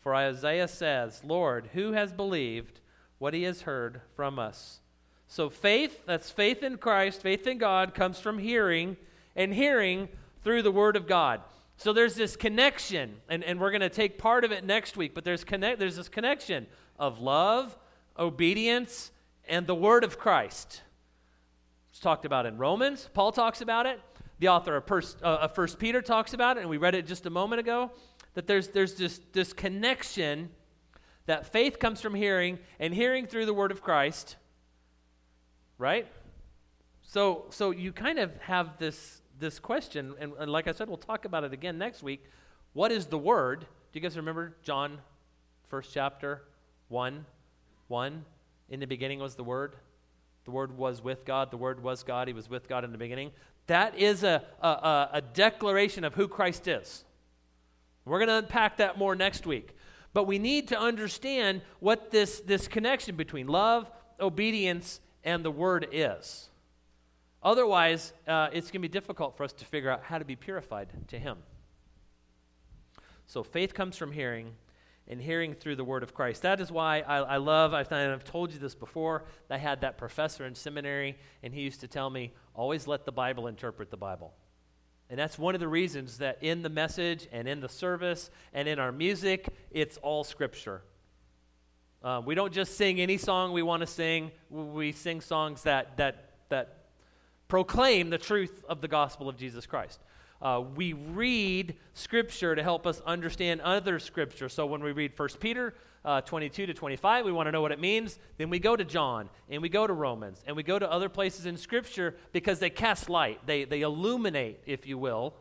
For 0.00 0.14
Isaiah 0.14 0.68
says, 0.68 1.22
Lord, 1.24 1.70
who 1.74 1.92
has 1.92 2.12
believed 2.12 2.80
what 3.18 3.34
he 3.34 3.42
has 3.44 3.62
heard 3.62 4.00
from 4.16 4.38
us? 4.38 4.80
So 5.28 5.48
faith, 5.48 6.06
that's 6.06 6.30
faith 6.30 6.62
in 6.62 6.78
Christ, 6.78 7.22
faith 7.22 7.46
in 7.46 7.58
God, 7.58 7.94
comes 7.94 8.18
from 8.18 8.38
hearing, 8.38 8.96
and 9.36 9.54
hearing 9.54 10.08
through 10.42 10.62
the 10.62 10.72
word 10.72 10.96
of 10.96 11.06
God. 11.06 11.40
So 11.76 11.92
there's 11.92 12.14
this 12.14 12.34
connection, 12.34 13.16
and, 13.28 13.44
and 13.44 13.60
we're 13.60 13.70
going 13.70 13.80
to 13.80 13.88
take 13.88 14.18
part 14.18 14.44
of 14.44 14.52
it 14.52 14.64
next 14.64 14.96
week, 14.96 15.14
but 15.14 15.24
there's, 15.24 15.44
connect, 15.44 15.78
there's 15.78 15.96
this 15.96 16.08
connection 16.08 16.66
of 16.98 17.20
love, 17.20 17.78
obedience, 18.18 19.12
and 19.48 19.66
the 19.66 19.74
word 19.74 20.02
of 20.02 20.18
Christ. 20.18 20.82
It's 21.90 22.00
talked 22.00 22.24
about 22.24 22.46
in 22.46 22.56
Romans. 22.56 23.08
Paul 23.12 23.32
talks 23.32 23.60
about 23.60 23.86
it. 23.86 24.00
The 24.38 24.48
author 24.48 24.76
of 24.76 24.86
First, 24.86 25.22
uh, 25.22 25.38
of 25.42 25.54
First 25.54 25.78
Peter 25.78 26.00
talks 26.00 26.32
about 26.32 26.56
it, 26.56 26.60
and 26.60 26.70
we 26.70 26.76
read 26.76 26.94
it 26.94 27.06
just 27.06 27.26
a 27.26 27.30
moment 27.30 27.60
ago. 27.60 27.90
That 28.34 28.46
there's, 28.46 28.68
there's 28.68 28.94
this, 28.94 29.20
this 29.32 29.52
connection 29.52 30.50
that 31.26 31.52
faith 31.52 31.78
comes 31.78 32.00
from 32.00 32.14
hearing, 32.14 32.58
and 32.78 32.94
hearing 32.94 33.26
through 33.26 33.46
the 33.46 33.54
word 33.54 33.70
of 33.70 33.82
Christ, 33.82 34.36
right? 35.78 36.06
So, 37.02 37.46
so 37.50 37.70
you 37.70 37.92
kind 37.92 38.18
of 38.18 38.34
have 38.38 38.78
this, 38.78 39.20
this 39.38 39.58
question, 39.58 40.14
and, 40.18 40.32
and 40.38 40.50
like 40.50 40.68
I 40.68 40.72
said, 40.72 40.88
we'll 40.88 40.96
talk 40.96 41.24
about 41.24 41.44
it 41.44 41.52
again 41.52 41.76
next 41.76 42.02
week. 42.02 42.24
What 42.72 42.92
is 42.92 43.06
the 43.06 43.18
word? 43.18 43.60
Do 43.60 43.98
you 43.98 44.00
guys 44.00 44.16
remember 44.16 44.56
John, 44.62 44.98
first 45.68 45.92
chapter, 45.92 46.42
1 46.88 47.26
1? 47.88 48.24
In 48.68 48.78
the 48.78 48.86
beginning 48.86 49.18
was 49.18 49.34
the 49.34 49.42
word. 49.42 49.74
The 50.50 50.56
Word 50.56 50.76
was 50.76 51.00
with 51.00 51.24
God. 51.24 51.52
The 51.52 51.56
Word 51.56 51.80
was 51.80 52.02
God. 52.02 52.26
He 52.26 52.34
was 52.34 52.50
with 52.50 52.68
God 52.68 52.82
in 52.82 52.90
the 52.90 52.98
beginning. 52.98 53.30
That 53.68 53.96
is 53.96 54.24
a, 54.24 54.42
a, 54.60 55.08
a 55.12 55.22
declaration 55.22 56.02
of 56.02 56.14
who 56.14 56.26
Christ 56.26 56.66
is. 56.66 57.04
We're 58.04 58.18
going 58.18 58.30
to 58.30 58.38
unpack 58.38 58.78
that 58.78 58.98
more 58.98 59.14
next 59.14 59.46
week. 59.46 59.76
But 60.12 60.24
we 60.26 60.40
need 60.40 60.66
to 60.68 60.80
understand 60.80 61.62
what 61.78 62.10
this, 62.10 62.40
this 62.40 62.66
connection 62.66 63.14
between 63.14 63.46
love, 63.46 63.88
obedience, 64.18 64.98
and 65.22 65.44
the 65.44 65.52
Word 65.52 65.86
is. 65.92 66.50
Otherwise, 67.44 68.12
uh, 68.26 68.48
it's 68.52 68.72
going 68.72 68.82
to 68.82 68.88
be 68.88 68.92
difficult 68.92 69.36
for 69.36 69.44
us 69.44 69.52
to 69.52 69.64
figure 69.64 69.88
out 69.88 70.02
how 70.02 70.18
to 70.18 70.24
be 70.24 70.34
purified 70.34 70.88
to 71.06 71.16
Him. 71.16 71.38
So 73.28 73.44
faith 73.44 73.72
comes 73.72 73.96
from 73.96 74.10
hearing, 74.10 74.54
and 75.10 75.20
hearing 75.20 75.54
through 75.54 75.74
the 75.74 75.84
word 75.84 76.04
of 76.04 76.14
Christ. 76.14 76.42
That 76.42 76.60
is 76.60 76.70
why 76.70 77.00
I, 77.00 77.16
I 77.16 77.36
love, 77.38 77.74
I've, 77.74 77.92
I've 77.92 78.22
told 78.22 78.52
you 78.52 78.60
this 78.60 78.76
before, 78.76 79.24
I 79.50 79.58
had 79.58 79.80
that 79.80 79.98
professor 79.98 80.46
in 80.46 80.54
seminary, 80.54 81.18
and 81.42 81.52
he 81.52 81.62
used 81.62 81.80
to 81.80 81.88
tell 81.88 82.08
me, 82.08 82.32
always 82.54 82.86
let 82.86 83.04
the 83.04 83.12
Bible 83.12 83.48
interpret 83.48 83.90
the 83.90 83.96
Bible. 83.96 84.32
And 85.10 85.18
that's 85.18 85.36
one 85.36 85.56
of 85.56 85.60
the 85.60 85.66
reasons 85.66 86.18
that 86.18 86.38
in 86.40 86.62
the 86.62 86.68
message 86.68 87.26
and 87.32 87.48
in 87.48 87.58
the 87.60 87.68
service 87.68 88.30
and 88.54 88.68
in 88.68 88.78
our 88.78 88.92
music, 88.92 89.48
it's 89.72 89.96
all 89.96 90.22
Scripture. 90.22 90.82
Uh, 92.04 92.22
we 92.24 92.36
don't 92.36 92.52
just 92.52 92.76
sing 92.76 93.00
any 93.00 93.18
song 93.18 93.52
we 93.52 93.62
want 93.62 93.80
to 93.80 93.88
sing. 93.88 94.30
We 94.48 94.92
sing 94.92 95.20
songs 95.20 95.64
that, 95.64 95.96
that, 95.96 96.34
that 96.50 96.84
proclaim 97.48 98.10
the 98.10 98.18
truth 98.18 98.64
of 98.68 98.80
the 98.80 98.88
gospel 98.88 99.28
of 99.28 99.36
Jesus 99.36 99.66
Christ. 99.66 99.98
Uh, 100.42 100.62
we 100.74 100.94
read 100.94 101.76
Scripture 101.92 102.54
to 102.54 102.62
help 102.62 102.86
us 102.86 103.02
understand 103.04 103.60
other 103.60 103.98
Scripture. 103.98 104.48
So 104.48 104.64
when 104.66 104.82
we 104.82 104.92
read 104.92 105.12
1 105.16 105.28
Peter 105.38 105.74
uh, 106.04 106.22
22 106.22 106.66
to 106.66 106.74
25, 106.74 107.26
we 107.26 107.32
want 107.32 107.46
to 107.46 107.52
know 107.52 107.60
what 107.60 107.72
it 107.72 107.80
means. 107.80 108.18
Then 108.38 108.48
we 108.48 108.58
go 108.58 108.74
to 108.74 108.84
John, 108.84 109.28
and 109.50 109.60
we 109.60 109.68
go 109.68 109.86
to 109.86 109.92
Romans, 109.92 110.42
and 110.46 110.56
we 110.56 110.62
go 110.62 110.78
to 110.78 110.90
other 110.90 111.10
places 111.10 111.44
in 111.44 111.58
Scripture 111.58 112.16
because 112.32 112.58
they 112.58 112.70
cast 112.70 113.10
light. 113.10 113.40
They, 113.44 113.64
they 113.64 113.82
illuminate, 113.82 114.60
if 114.64 114.86
you 114.86 114.96
will, 114.96 115.34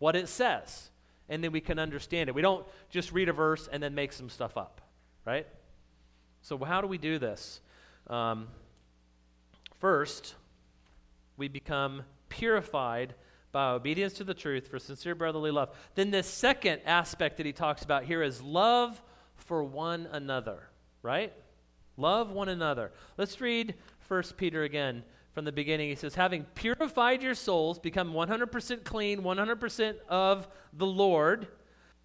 what 0.00 0.16
it 0.16 0.28
says. 0.28 0.90
And 1.28 1.44
then 1.44 1.52
we 1.52 1.60
can 1.60 1.78
understand 1.78 2.28
it. 2.28 2.34
We 2.34 2.42
don't 2.42 2.66
just 2.90 3.12
read 3.12 3.28
a 3.28 3.32
verse 3.32 3.68
and 3.70 3.80
then 3.80 3.94
make 3.94 4.12
some 4.12 4.28
stuff 4.28 4.56
up, 4.56 4.80
right? 5.24 5.46
So, 6.42 6.58
how 6.58 6.80
do 6.80 6.88
we 6.88 6.98
do 6.98 7.20
this? 7.20 7.60
Um, 8.08 8.48
first, 9.78 10.34
we 11.36 11.46
become 11.46 12.02
purified 12.28 13.14
by 13.52 13.70
obedience 13.70 14.12
to 14.14 14.24
the 14.24 14.34
truth 14.34 14.68
for 14.68 14.78
sincere 14.78 15.14
brotherly 15.14 15.50
love. 15.50 15.70
Then 15.94 16.10
the 16.10 16.22
second 16.22 16.82
aspect 16.84 17.36
that 17.38 17.46
he 17.46 17.52
talks 17.52 17.82
about 17.82 18.04
here 18.04 18.22
is 18.22 18.42
love 18.42 19.00
for 19.36 19.64
one 19.64 20.08
another, 20.12 20.68
right? 21.02 21.32
Love 21.96 22.30
one 22.30 22.48
another. 22.48 22.92
Let's 23.16 23.40
read 23.40 23.74
1 24.08 24.22
Peter 24.36 24.62
again 24.62 25.02
from 25.32 25.44
the 25.44 25.52
beginning. 25.52 25.88
He 25.88 25.94
says, 25.94 26.14
Having 26.14 26.44
purified 26.54 27.22
your 27.22 27.34
souls, 27.34 27.78
become 27.78 28.12
100% 28.12 28.84
clean, 28.84 29.22
100% 29.22 29.94
of 30.08 30.48
the 30.72 30.86
Lord, 30.86 31.48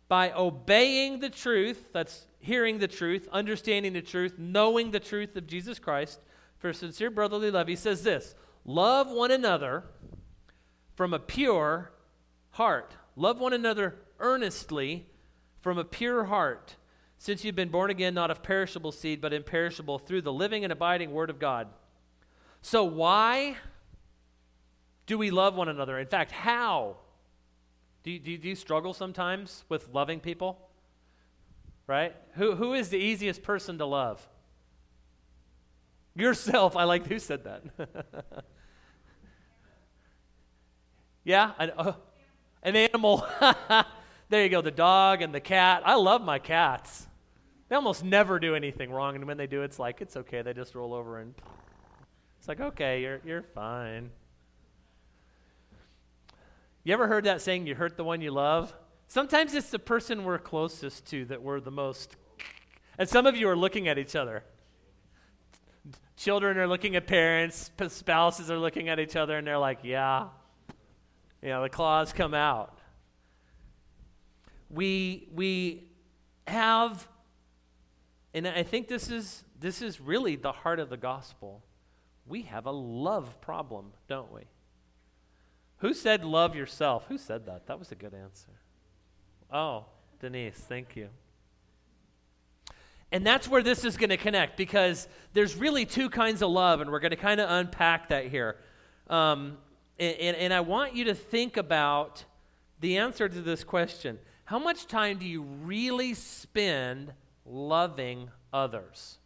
by 0.08 0.32
obeying 0.32 1.20
the 1.20 1.30
truth, 1.30 1.90
that's 1.92 2.28
hearing 2.40 2.78
the 2.78 2.88
truth, 2.88 3.28
understanding 3.32 3.94
the 3.94 4.02
truth, 4.02 4.36
knowing 4.38 4.92
the 4.92 5.00
truth 5.00 5.36
of 5.36 5.48
Jesus 5.48 5.80
Christ, 5.80 6.20
for 6.58 6.74
sincere 6.74 7.10
brotherly 7.10 7.52
love. 7.52 7.68
He 7.68 7.76
says 7.76 8.04
this 8.04 8.36
Love 8.66 9.10
one 9.10 9.32
another 9.32 9.84
from 10.96 11.14
a 11.14 11.20
pure 11.20 11.92
heart. 12.52 12.96
Love 13.16 13.40
one 13.40 13.54
another 13.54 13.96
earnestly 14.20 15.06
from 15.62 15.78
a 15.78 15.84
pure 15.84 16.26
heart, 16.26 16.76
since 17.18 17.44
you've 17.44 17.56
been 17.56 17.70
born 17.70 17.90
again, 17.90 18.14
not 18.14 18.32
of 18.32 18.44
perishable 18.44 18.92
seed, 18.92 19.22
but 19.22 19.34
imperishable, 19.34 20.00
through 20.00 20.22
the 20.22 20.34
living 20.34 20.64
and 20.64 20.72
abiding 20.72 21.12
Word 21.12 21.30
of 21.30 21.40
God. 21.40 21.68
So, 22.62 22.84
why 22.84 23.58
do 25.06 25.18
we 25.18 25.32
love 25.32 25.56
one 25.56 25.70
another? 25.70 26.00
In 26.00 26.08
fact, 26.08 26.32
how? 26.32 26.98
Do 28.04 28.12
you, 28.12 28.20
do 28.20 28.32
you, 28.32 28.38
do 28.38 28.48
you 28.50 28.56
struggle 28.56 28.94
sometimes 28.94 29.64
with 29.70 29.90
loving 29.94 30.20
people? 30.20 30.60
Right? 31.88 32.16
Who, 32.34 32.56
who 32.56 32.74
is 32.74 32.90
the 32.90 32.98
easiest 32.98 33.44
person 33.44 33.78
to 33.80 33.86
love? 33.86 34.28
Yourself. 36.16 36.76
I 36.76 36.84
like 36.84 37.06
who 37.08 37.20
said 37.20 37.44
that. 37.44 37.64
Yeah? 41.26 41.52
An, 41.60 41.72
uh, 41.78 41.94
an 42.64 42.78
animal. 42.78 43.28
there 44.30 44.44
you 44.44 44.50
go, 44.50 44.62
the 44.62 44.72
dog 44.72 45.22
and 45.22 45.36
the 45.36 45.42
cat. 45.42 45.82
I 45.86 45.96
love 45.96 46.24
my 46.24 46.40
cats. 46.40 47.08
They 47.68 47.76
almost 47.76 48.06
never 48.06 48.40
do 48.40 48.56
anything 48.56 48.92
wrong, 48.92 49.16
and 49.16 49.26
when 49.26 49.38
they 49.38 49.48
do, 49.48 49.64
it's 49.64 49.80
like, 49.80 50.00
it's 50.00 50.16
okay. 50.16 50.44
They 50.44 50.54
just 50.54 50.76
roll 50.76 50.94
over 50.94 51.20
and 51.20 51.34
it's 52.38 52.48
like, 52.48 52.62
okay, 52.62 53.02
you're, 53.02 53.20
you're 53.26 53.42
fine. 53.42 54.12
You 56.84 56.94
ever 56.94 57.08
heard 57.08 57.24
that 57.24 57.42
saying, 57.42 57.66
you 57.66 57.74
hurt 57.74 57.98
the 57.98 58.04
one 58.04 58.22
you 58.22 58.30
love? 58.30 58.72
Sometimes 59.08 59.56
it's 59.56 59.72
the 59.72 59.80
person 59.80 60.24
we're 60.24 60.38
closest 60.38 61.08
to 61.08 61.26
that 61.26 61.42
we're 61.42 61.60
the 61.60 61.72
most. 61.72 62.16
And 63.00 63.10
some 63.10 63.26
of 63.26 63.36
you 63.36 63.50
are 63.50 63.56
looking 63.56 63.88
at 63.88 63.98
each 63.98 64.16
other. 64.16 64.44
Children 66.18 66.60
are 66.60 66.68
looking 66.68 66.96
at 66.96 67.08
parents, 67.08 67.72
spouses 67.90 68.52
are 68.52 68.60
looking 68.60 68.90
at 68.90 69.00
each 69.00 69.16
other, 69.16 69.40
and 69.40 69.48
they're 69.48 69.58
like, 69.58 69.80
yeah, 69.82 70.28
you 71.46 71.52
know, 71.52 71.62
the 71.62 71.70
claws 71.70 72.12
come 72.12 72.34
out. 72.34 72.80
We, 74.72 75.30
we 75.32 75.84
have, 76.48 77.08
and 78.34 78.48
I 78.48 78.64
think 78.64 78.88
this 78.88 79.12
is, 79.12 79.44
this 79.60 79.84
is 79.84 80.02
really 80.02 80.38
the 80.38 80.52
heart 80.52 80.80
of 80.80 80.90
the 80.90 80.98
gospel. 80.98 81.62
We 82.26 82.42
have 82.42 82.66
a 82.66 82.72
love 82.72 83.40
problem, 83.42 83.92
don't 84.08 84.34
we? 84.34 84.42
Who 85.78 85.94
said 85.94 86.26
love 86.26 86.56
yourself? 86.56 87.06
Who 87.10 87.20
said 87.20 87.46
that? 87.46 87.68
That 87.68 87.78
was 87.78 87.92
a 87.92 87.96
good 87.96 88.16
answer. 88.16 88.50
Oh, 89.54 89.86
Denise, 90.20 90.56
thank 90.56 90.96
you. 90.96 91.10
And 93.12 93.24
that's 93.24 93.48
where 93.48 93.62
this 93.62 93.86
is 93.86 93.98
going 93.98 94.10
to 94.10 94.18
connect 94.18 94.58
because 94.58 95.08
there's 95.34 95.56
really 95.56 95.86
two 95.86 96.10
kinds 96.10 96.42
of 96.42 96.50
love, 96.50 96.82
and 96.82 96.90
we're 96.90 97.00
going 97.00 97.12
to 97.12 97.16
kind 97.16 97.40
of 97.40 97.52
unpack 97.52 98.10
that 98.10 98.30
here. 98.30 98.58
Um, 99.12 99.60
and, 99.98 100.16
and, 100.18 100.38
and 100.38 100.54
I 100.54 100.60
want 100.62 100.96
you 100.96 101.06
to 101.06 101.16
think 101.16 101.58
about 101.58 102.26
the 102.80 102.98
answer 102.98 103.30
to 103.30 103.42
this 103.42 103.64
question 103.64 104.20
How 104.46 104.60
much 104.60 104.88
time 104.88 105.18
do 105.18 105.26
you 105.26 105.42
really 105.42 106.14
spend 106.14 107.14
loving 107.46 108.30
others? 108.52 109.18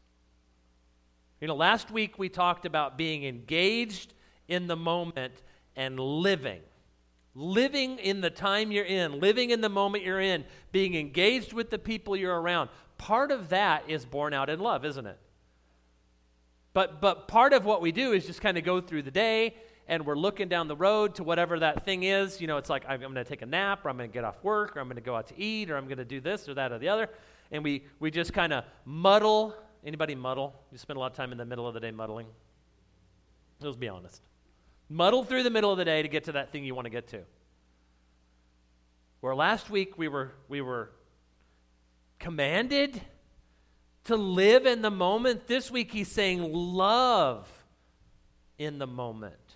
You 1.42 1.48
know, 1.48 1.56
last 1.56 1.90
week 1.90 2.20
we 2.20 2.30
talked 2.30 2.66
about 2.66 2.98
being 2.98 3.24
engaged 3.24 4.14
in 4.48 4.68
the 4.68 4.76
moment 4.76 5.34
and 5.76 6.00
living. 6.00 6.62
living 7.36 7.98
in 8.00 8.20
the 8.20 8.30
time 8.30 8.72
you're 8.72 8.84
in, 8.84 9.20
living 9.20 9.52
in 9.52 9.62
the 9.62 9.70
moment 9.70 10.04
you're 10.04 10.20
in, 10.20 10.44
being 10.72 10.96
engaged 10.96 11.54
with 11.54 11.70
the 11.70 11.80
people 11.80 12.16
you're 12.16 12.42
around. 12.42 12.70
Part 12.98 13.32
of 13.32 13.50
that 13.50 13.84
is 13.88 14.04
born 14.04 14.34
out 14.34 14.50
in 14.50 14.60
love, 14.60 14.84
isn't 14.84 15.06
it? 15.06 15.18
But, 16.74 17.00
but 17.00 17.28
part 17.28 17.54
of 17.54 17.66
what 17.66 17.82
we 17.82 17.92
do 17.92 18.12
is 18.12 18.26
just 18.26 18.42
kind 18.42 18.58
of 18.58 18.64
go 18.64 18.82
through 18.82 19.04
the 19.04 19.12
day 19.12 19.56
and 19.90 20.06
we're 20.06 20.16
looking 20.16 20.48
down 20.48 20.68
the 20.68 20.76
road 20.76 21.16
to 21.16 21.24
whatever 21.24 21.60
that 21.60 21.84
thing 21.84 22.04
is. 22.04 22.40
You 22.40 22.46
know, 22.46 22.58
it's 22.58 22.70
like 22.70 22.86
I'm, 22.88 23.02
going 23.02 23.16
to 23.16 23.24
take 23.24 23.42
a 23.42 23.48
nap, 23.48 23.84
or 23.84 23.90
I'm 23.90 23.98
going 23.98 24.10
to 24.10 24.14
get 24.14 24.24
off 24.24 24.42
work, 24.44 24.78
or 24.78 24.80
I'm 24.80 24.86
going 24.86 24.98
to 24.98 25.02
go 25.02 25.16
out 25.16 25.28
to 25.28 25.38
eat, 25.38 25.72
or 25.72 25.78
I'm 25.78 25.86
going 25.86 25.98
to 25.98 26.06
do 26.06 26.22
this 26.22 26.48
or 26.48 26.54
that 26.54 26.72
or 26.72 26.78
the 26.78 26.88
other. 26.88 27.10
And 27.52 27.64
we, 27.64 27.84
we 28.00 28.12
just 28.12 28.32
kind 28.32 28.54
of 28.54 28.64
muddle. 28.86 29.56
Anybody 29.84 30.14
muddle? 30.14 30.54
You 30.72 30.78
spend 30.78 30.98
a 30.98 31.00
lot 31.00 31.12
of 31.12 31.18
time 31.18 31.32
in 31.32 31.40
the 31.40 31.46
middle 31.46 31.68
of 31.68 31.74
the 31.74 31.80
day 31.80 31.90
muddling? 31.90 32.28
Let's 33.60 33.78
be 33.78 33.90
honest. 33.90 34.22
Muddle 34.90 35.24
through 35.24 35.42
the 35.42 35.50
middle 35.50 35.72
of 35.72 35.80
the 35.80 35.86
day 35.86 36.04
to 36.04 36.08
get 36.08 36.26
to 36.26 36.34
that 36.34 36.52
thing 36.52 36.64
you 36.64 36.76
want 36.76 36.86
to 36.86 36.92
get 36.92 37.08
to. 37.08 37.22
Where 39.22 39.36
last 39.36 39.72
week 39.72 39.98
we 39.98 40.08
were, 40.08 40.34
we 40.48 40.62
were 40.62 40.92
commanded 42.20 43.02
to 44.06 44.16
live 44.16 44.68
in 44.68 44.84
the 44.84 44.92
moment. 44.92 45.48
This 45.48 45.72
week 45.72 45.92
he's 45.92 46.12
saying, 46.12 46.54
love 46.54 47.50
in 48.60 48.78
the 48.78 48.88
moment. 48.88 49.49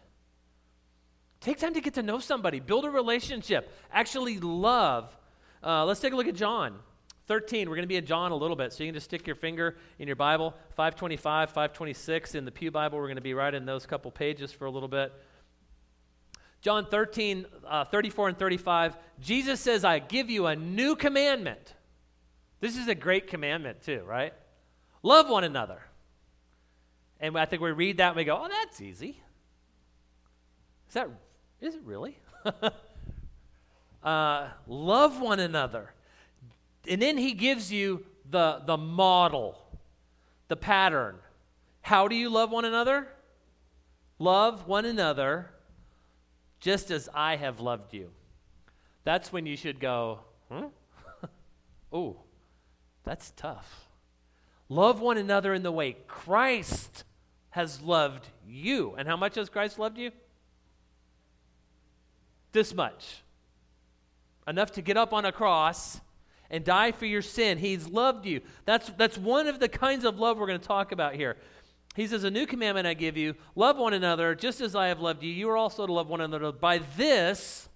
Take 1.43 1.57
time 1.57 1.73
to 1.73 1.81
get 1.81 1.95
to 1.95 2.03
know 2.03 2.19
somebody, 2.19 2.61
build 2.61 2.85
a 2.85 2.89
relationship, 2.89 3.69
actually 3.91 4.39
love. 4.39 5.15
Uh, 5.61 5.83
let's 5.83 5.99
take 5.99 6.13
a 6.13 6.15
look 6.15 6.27
at 6.27 6.35
John 6.35 6.79
13. 7.27 7.69
We're 7.69 7.75
going 7.75 7.83
to 7.83 7.87
be 7.87 7.97
in 7.97 8.05
John 8.05 8.31
a 8.31 8.35
little 8.35 8.55
bit, 8.55 8.71
so 8.71 8.81
you 8.81 8.87
can 8.87 8.93
just 8.93 9.07
stick 9.07 9.27
your 9.27 9.35
finger 9.35 9.75
in 9.99 10.07
your 10.07 10.15
Bible. 10.15 10.51
525, 10.77 11.49
526 11.49 12.35
in 12.35 12.45
the 12.45 12.51
Pew 12.51 12.71
Bible. 12.71 12.97
We're 12.97 13.07
going 13.07 13.17
to 13.17 13.21
be 13.21 13.33
right 13.33 13.53
in 13.53 13.65
those 13.65 13.85
couple 13.85 14.09
pages 14.09 14.53
for 14.53 14.65
a 14.65 14.71
little 14.71 14.87
bit. 14.87 15.11
John 16.61 16.85
13, 16.85 17.45
uh, 17.67 17.83
34 17.83 18.29
and 18.29 18.37
35. 18.37 18.97
Jesus 19.19 19.59
says, 19.59 19.83
I 19.83 19.99
give 19.99 20.29
you 20.29 20.45
a 20.45 20.55
new 20.55 20.95
commandment. 20.95 21.73
This 22.61 22.77
is 22.77 22.87
a 22.87 22.95
great 22.95 23.27
commandment, 23.27 23.81
too, 23.81 24.01
right? 24.05 24.33
Love 25.01 25.27
one 25.27 25.43
another. 25.43 25.81
And 27.19 27.37
I 27.37 27.43
think 27.43 27.61
we 27.61 27.71
read 27.71 27.97
that 27.97 28.07
and 28.07 28.15
we 28.15 28.23
go, 28.23 28.43
oh, 28.45 28.47
that's 28.47 28.79
easy. 28.79 29.21
Is 30.87 30.93
that 30.93 31.09
is 31.63 31.75
it 31.75 31.81
really? 31.85 32.17
uh, 34.03 34.47
love 34.67 35.21
one 35.21 35.39
another. 35.39 35.93
And 36.87 37.01
then 37.01 37.17
he 37.17 37.33
gives 37.33 37.71
you 37.71 38.05
the, 38.29 38.61
the 38.65 38.77
model, 38.77 39.57
the 40.49 40.57
pattern. 40.57 41.15
How 41.81 42.07
do 42.07 42.15
you 42.15 42.29
love 42.29 42.51
one 42.51 42.65
another? 42.65 43.07
Love 44.19 44.67
one 44.67 44.85
another 44.85 45.49
just 46.59 46.91
as 46.91 47.09
I 47.13 47.37
have 47.37 47.59
loved 47.59 47.93
you. 47.93 48.09
That's 49.03 49.33
when 49.33 49.45
you 49.45 49.57
should 49.57 49.79
go, 49.79 50.19
hmm? 50.51 50.67
oh, 51.91 52.17
that's 53.03 53.31
tough. 53.35 53.87
Love 54.69 55.01
one 55.01 55.17
another 55.17 55.53
in 55.53 55.63
the 55.63 55.71
way 55.71 55.97
Christ 56.07 57.03
has 57.51 57.81
loved 57.81 58.27
you. 58.47 58.95
And 58.97 59.07
how 59.07 59.17
much 59.17 59.35
has 59.35 59.49
Christ 59.49 59.77
loved 59.77 59.97
you? 59.97 60.11
This 62.53 62.73
much 62.73 63.23
enough 64.47 64.71
to 64.71 64.81
get 64.81 64.97
up 64.97 65.13
on 65.13 65.25
a 65.25 65.31
cross 65.31 65.99
and 66.49 66.63
die 66.63 66.91
for 66.91 67.05
your 67.05 67.21
sin. 67.21 67.57
He's 67.57 67.87
loved 67.87 68.25
you. 68.25 68.41
That's, 68.65 68.89
that's 68.97 69.17
one 69.17 69.47
of 69.47 69.59
the 69.59 69.69
kinds 69.69 70.05
of 70.05 70.19
love 70.19 70.37
we're 70.37 70.47
going 70.47 70.59
to 70.59 70.67
talk 70.67 70.91
about 70.91 71.15
here. 71.15 71.37
He 71.95 72.07
says, 72.07 72.23
A 72.23 72.31
new 72.31 72.45
commandment 72.45 72.87
I 72.87 72.93
give 72.93 73.17
you 73.17 73.35
love 73.55 73.77
one 73.77 73.93
another 73.93 74.35
just 74.35 74.61
as 74.61 74.75
I 74.75 74.87
have 74.87 74.99
loved 74.99 75.23
you. 75.23 75.31
You 75.31 75.49
are 75.49 75.57
also 75.57 75.85
to 75.85 75.93
love 75.93 76.07
one 76.07 76.21
another. 76.21 76.51
By 76.51 76.79
this, 76.97 77.69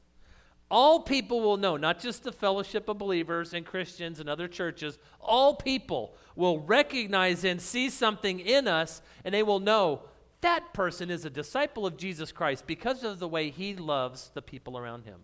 all 0.70 1.02
people 1.02 1.40
will 1.40 1.58
know, 1.58 1.78
not 1.78 2.00
just 2.00 2.24
the 2.24 2.32
fellowship 2.32 2.90
of 2.90 2.98
believers 2.98 3.54
and 3.54 3.66
Christians 3.66 4.20
and 4.20 4.30
other 4.30 4.48
churches, 4.48 4.98
all 5.22 5.56
people 5.56 6.16
will 6.36 6.60
recognize 6.60 7.44
and 7.44 7.62
see 7.62 7.90
something 7.90 8.40
in 8.40 8.68
us, 8.68 9.02
and 9.24 9.34
they 9.34 9.44
will 9.44 9.60
know 9.60 10.02
that 10.42 10.74
person 10.74 11.10
is 11.10 11.26
a 11.26 11.30
disciple 11.30 11.86
of 11.86 11.98
Jesus 11.98 12.32
Christ 12.32 12.68
because 12.68 13.04
of 13.04 13.20
the 13.20 13.28
way 13.28 13.50
he 13.50 13.76
loves 13.76 14.32
the 14.34 14.42
people 14.42 14.78
around 14.78 15.06
him 15.06 15.22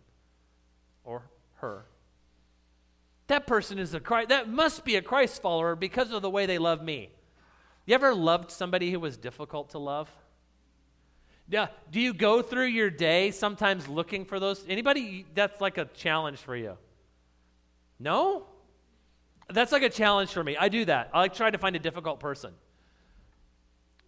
or 1.03 1.23
her. 1.55 1.85
That 3.27 3.47
person 3.47 3.79
is 3.79 3.93
a 3.93 3.99
Christ, 3.99 4.29
that 4.29 4.49
must 4.49 4.83
be 4.83 4.95
a 4.95 5.01
Christ 5.01 5.41
follower 5.41 5.75
because 5.75 6.11
of 6.11 6.21
the 6.21 6.29
way 6.29 6.45
they 6.45 6.57
love 6.57 6.83
me. 6.83 7.09
You 7.85 7.95
ever 7.95 8.13
loved 8.13 8.51
somebody 8.51 8.91
who 8.91 8.99
was 8.99 9.17
difficult 9.17 9.69
to 9.71 9.77
love? 9.77 10.09
Yeah, 11.49 11.67
do 11.91 11.99
you 11.99 12.13
go 12.13 12.41
through 12.41 12.67
your 12.67 12.89
day 12.89 13.31
sometimes 13.31 13.87
looking 13.87 14.25
for 14.25 14.39
those? 14.39 14.65
Anybody 14.67 15.25
that's 15.35 15.59
like 15.61 15.77
a 15.77 15.85
challenge 15.85 16.39
for 16.39 16.55
you? 16.55 16.77
No? 17.99 18.45
That's 19.49 19.71
like 19.71 19.83
a 19.83 19.89
challenge 19.89 20.31
for 20.31 20.43
me. 20.43 20.57
I 20.57 20.69
do 20.69 20.85
that. 20.85 21.09
I 21.13 21.19
like 21.19 21.33
try 21.33 21.51
to 21.51 21.57
find 21.57 21.75
a 21.75 21.79
difficult 21.79 22.19
person 22.19 22.53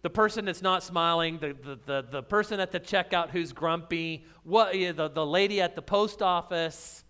the 0.06 0.10
person 0.10 0.44
that's 0.44 0.62
not 0.62 0.84
smiling, 0.84 1.36
the, 1.40 1.56
the, 1.64 1.78
the, 1.84 2.06
the, 2.08 2.22
person 2.22 2.60
at 2.60 2.70
the 2.70 2.78
checkout 2.78 3.30
who's 3.30 3.52
grumpy, 3.52 4.24
what, 4.44 4.72
the, 4.72 5.10
the 5.12 5.26
lady 5.26 5.60
at 5.60 5.74
the 5.74 5.82
post 5.82 6.22
office, 6.22 7.02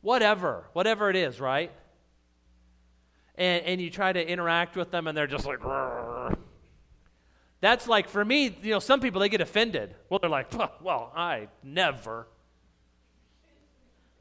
whatever, 0.00 0.64
whatever 0.72 1.08
it 1.08 1.14
is, 1.14 1.38
right? 1.38 1.70
And, 3.36 3.64
and 3.64 3.80
you 3.80 3.88
try 3.88 4.12
to 4.12 4.28
interact 4.28 4.74
with 4.74 4.90
them 4.90 5.06
and 5.06 5.16
they're 5.16 5.28
just 5.28 5.46
like, 5.46 5.60
Rrr. 5.60 6.36
that's 7.60 7.86
like, 7.86 8.08
for 8.08 8.24
me, 8.24 8.58
you 8.64 8.72
know, 8.72 8.80
some 8.80 8.98
people, 8.98 9.20
they 9.20 9.28
get 9.28 9.40
offended. 9.40 9.94
Well, 10.08 10.18
they're 10.18 10.28
like, 10.28 10.52
well, 10.82 11.12
I 11.14 11.46
never. 11.62 12.26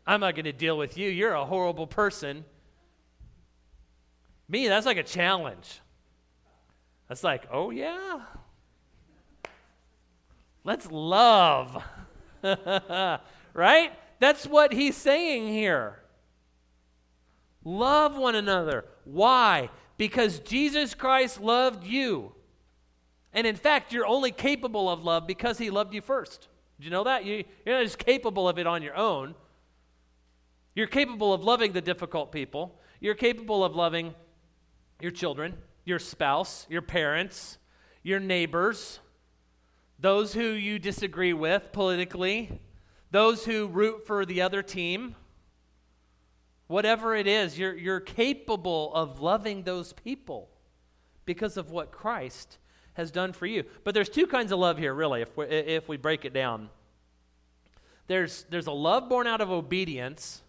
I'm 0.06 0.20
not 0.20 0.36
going 0.36 0.46
to 0.46 0.54
deal 0.54 0.78
with 0.78 1.00
you. 1.00 1.10
You're 1.10 1.34
a 1.34 1.46
horrible 1.46 1.88
person. 1.88 2.46
Me, 4.48 4.68
that's 4.68 4.86
like 4.86 4.98
a 4.98 5.04
challenge. 5.04 5.82
It's 7.10 7.24
like, 7.24 7.48
oh, 7.52 7.72
yeah. 7.72 8.22
Let's 10.64 10.90
love. 10.92 11.84
right? 13.54 13.94
That's 14.20 14.46
what 14.46 14.74
he's 14.74 14.96
saying 14.96 15.48
here. 15.48 16.00
Love 17.64 18.16
one 18.18 18.36
another. 18.36 18.86
Why? 19.06 19.70
Because 19.98 20.40
Jesus 20.40 20.94
Christ 20.94 21.42
loved 21.42 21.84
you. 21.84 22.34
And 23.34 23.48
in 23.48 23.56
fact, 23.56 23.92
you're 23.92 24.06
only 24.06 24.32
capable 24.32 24.90
of 24.90 25.04
love 25.04 25.26
because 25.26 25.58
he 25.58 25.70
loved 25.70 25.94
you 25.94 26.02
first. 26.02 26.48
Did 26.78 26.86
you 26.86 26.92
know 26.92 27.04
that? 27.04 27.26
You, 27.26 27.44
are 27.68 27.74
not 27.74 27.84
just 27.84 27.98
capable 27.98 28.48
of 28.48 28.60
it 28.60 28.68
on 28.68 28.82
your 28.82 28.96
own. 28.96 29.36
You're 30.76 30.88
capable 30.88 31.34
of 31.34 31.44
loving 31.44 31.74
the 31.74 31.82
difficult 31.82 32.32
people. 32.32 32.80
You're 33.00 33.16
capable 33.16 33.64
of 33.64 33.76
loving 33.76 34.14
your 35.02 35.12
children 35.12 35.56
your 35.90 36.00
spouse, 36.00 36.66
your 36.70 36.82
parents, 36.82 37.58
your 38.04 38.20
neighbors, 38.20 39.00
those 40.00 40.34
who 40.34 40.52
you 40.52 40.80
disagree 40.80 41.34
with 41.34 41.74
politically, 41.74 42.62
those 43.12 43.44
who 43.46 43.68
root 43.68 44.06
for 44.08 44.26
the 44.26 44.42
other 44.42 44.62
team. 44.62 45.16
Whatever 46.68 47.16
it 47.16 47.28
is, 47.28 47.58
you're, 47.58 47.76
you're 47.76 48.00
capable 48.00 48.94
of 48.94 49.20
loving 49.20 49.64
those 49.64 49.92
people 49.92 50.50
because 51.26 51.58
of 51.58 51.72
what 51.72 51.92
Christ 51.92 52.60
has 52.94 53.12
done 53.12 53.34
for 53.34 53.46
you. 53.46 53.64
But 53.84 53.94
there's 53.94 54.10
two 54.10 54.28
kinds 54.28 54.52
of 54.52 54.60
love 54.60 54.78
here, 54.78 54.94
really, 54.94 55.22
if 55.22 55.36
we, 55.36 55.46
if 55.46 55.90
we 55.90 55.98
break 55.98 56.26
it 56.26 56.34
down. 56.34 56.70
There's, 58.08 58.46
there's 58.50 58.68
a 58.68 58.72
love 58.72 59.10
born 59.10 59.28
out 59.28 59.42
of 59.42 59.52
obedience, 59.52 60.44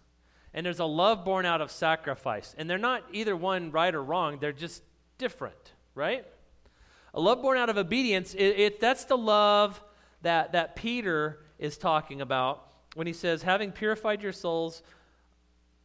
and 0.53 0.65
there's 0.65 0.79
a 0.79 0.85
love 0.85 1.25
born 1.25 1.45
out 1.45 1.61
of 1.61 1.71
sacrifice. 1.71 2.55
And 2.57 2.69
they're 2.69 2.77
not 2.77 3.03
either 3.11 3.35
one 3.35 3.71
right 3.71 3.93
or 3.93 4.03
wrong, 4.03 4.37
they're 4.39 4.51
just 4.51 4.83
different, 5.21 5.73
right? 5.93 6.25
A 7.13 7.21
love 7.21 7.43
born 7.43 7.59
out 7.59 7.69
of 7.69 7.77
obedience, 7.77 8.33
it, 8.33 8.59
it, 8.59 8.79
that's 8.79 9.05
the 9.05 9.15
love 9.15 9.79
that, 10.23 10.53
that 10.53 10.75
Peter 10.75 11.39
is 11.59 11.77
talking 11.77 12.21
about 12.21 12.73
when 12.95 13.05
he 13.05 13.13
says, 13.13 13.43
having 13.43 13.71
purified 13.71 14.23
your 14.23 14.33
souls 14.33 14.81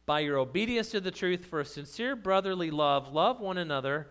by 0.07 0.21
your 0.21 0.39
obedience 0.39 0.89
to 0.89 0.99
the 0.99 1.11
truth 1.11 1.45
for 1.45 1.59
a 1.59 1.65
sincere 1.65 2.15
brotherly 2.15 2.71
love, 2.71 3.13
love 3.13 3.39
one 3.39 3.59
another 3.59 4.07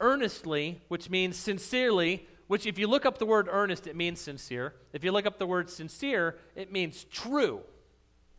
earnestly, 0.00 0.80
which 0.88 1.08
means 1.08 1.36
sincerely, 1.36 2.26
which 2.48 2.66
if 2.66 2.76
you 2.76 2.88
look 2.88 3.06
up 3.06 3.18
the 3.18 3.26
word 3.26 3.46
earnest, 3.48 3.86
it 3.86 3.94
means 3.94 4.20
sincere. 4.20 4.74
If 4.92 5.04
you 5.04 5.12
look 5.12 5.24
up 5.24 5.38
the 5.38 5.46
word 5.46 5.70
sincere, 5.70 6.36
it 6.56 6.72
means 6.72 7.04
true. 7.04 7.60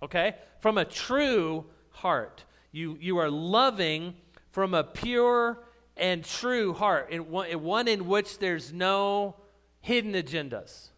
Okay? 0.04 0.36
From 0.60 0.78
a 0.78 0.84
true 0.84 1.66
heart. 1.92 2.44
You, 2.74 2.98
you 3.00 3.20
are 3.20 3.30
loving 3.30 4.16
from 4.52 4.74
a 4.74 4.84
pure 4.84 5.65
and 5.98 6.24
true 6.24 6.74
heart, 6.74 7.14
one, 7.28 7.88
in 7.88 8.08
which 8.08 8.40
there's 8.40 8.74
no 8.74 9.36
hidden 9.82 10.14
agendas, 10.14 10.90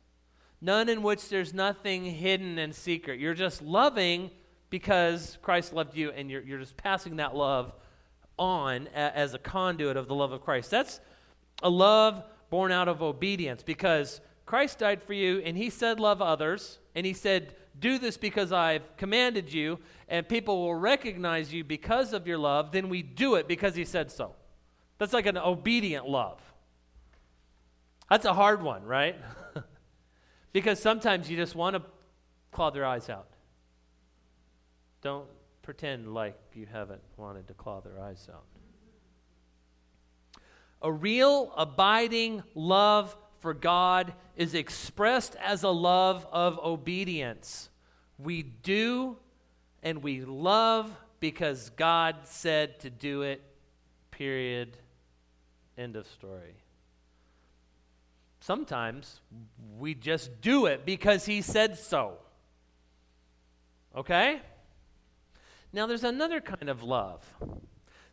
none 0.62 0.90
in 0.90 1.04
which 1.04 1.30
there's 1.30 1.54
nothing 1.54 2.06
hidden 2.06 2.58
and 2.58 2.74
secret. 2.74 3.20
You're 3.20 3.34
just 3.34 3.62
loving 3.62 4.32
because 4.70 5.38
Christ 5.42 5.74
loved 5.74 5.96
you, 5.96 6.12
and 6.12 6.30
you're, 6.30 6.42
you're 6.42 6.60
just 6.60 6.78
passing 6.78 7.18
that 7.18 7.36
love 7.36 7.74
on 8.38 8.88
as 8.88 9.34
a 9.34 9.40
conduit 9.40 9.98
of 9.98 10.08
the 10.08 10.16
love 10.16 10.32
of 10.32 10.42
Christ. 10.42 10.72
That's 10.72 11.00
a 11.64 11.70
love 11.70 12.24
born 12.50 12.72
out 12.72 12.88
of 12.88 13.02
obedience 13.02 13.64
because 13.64 14.22
Christ 14.46 14.80
died 14.80 15.04
for 15.04 15.14
you, 15.14 15.40
and 15.40 15.58
He 15.58 15.70
said, 15.70 16.00
Love 16.00 16.22
others, 16.22 16.80
and 16.96 17.06
He 17.06 17.14
said, 17.14 17.56
do 17.80 17.98
this 17.98 18.18
because 18.18 18.52
I've 18.52 18.96
commanded 18.98 19.54
you, 19.54 19.80
and 20.08 20.28
people 20.28 20.62
will 20.62 20.76
recognize 20.76 21.54
you 21.54 21.64
because 21.64 22.14
of 22.14 22.28
your 22.28 22.38
love, 22.38 22.72
then 22.72 22.90
we 22.90 23.02
do 23.04 23.36
it 23.36 23.48
because 23.48 23.76
he 23.76 23.86
said 23.86 24.12
so. 24.12 24.34
That's 24.98 25.14
like 25.14 25.26
an 25.26 25.38
obedient 25.38 26.08
love. 26.08 26.42
That's 28.10 28.26
a 28.26 28.34
hard 28.34 28.62
one, 28.62 28.84
right? 28.84 29.16
because 30.54 30.80
sometimes 30.80 31.30
you 31.30 31.38
just 31.38 31.56
want 31.56 31.76
to 31.76 31.82
claw 32.52 32.70
their 32.70 32.86
eyes 32.86 33.10
out. 33.10 33.28
Don't 35.02 35.28
pretend 35.62 36.14
like 36.14 36.38
you 36.54 36.66
haven't 36.66 37.02
wanted 37.18 37.48
to 37.50 37.54
claw 37.54 37.82
their 37.82 38.00
eyes 38.02 38.28
out. 38.34 38.46
A 40.82 40.92
real, 40.92 41.52
abiding 41.58 42.44
love 42.56 43.16
for 43.40 43.54
God 43.54 44.14
is 44.36 44.54
expressed 44.54 45.36
as 45.44 45.64
a 45.64 45.70
love 45.70 46.26
of 46.32 46.60
obedience. 46.60 47.70
We 48.18 48.44
do 48.44 49.18
and 49.84 50.02
we 50.02 50.22
love 50.22 50.92
because 51.20 51.70
God 51.72 52.16
said 52.24 52.80
to 52.82 52.90
do 52.90 53.24
it, 53.24 53.42
period. 54.12 54.78
End 55.78 55.96
of 55.96 56.08
story. 56.08 56.56
Sometimes 58.40 59.22
we 59.78 59.94
just 59.94 60.42
do 60.42 60.66
it 60.66 60.86
because 60.86 61.26
He 61.26 61.42
said 61.42 61.78
so. 61.78 62.18
Okay? 63.96 64.42
Now, 65.74 65.86
there's 65.86 66.04
another 66.04 66.40
kind 66.40 66.70
of 66.70 66.84
love. 66.84 67.24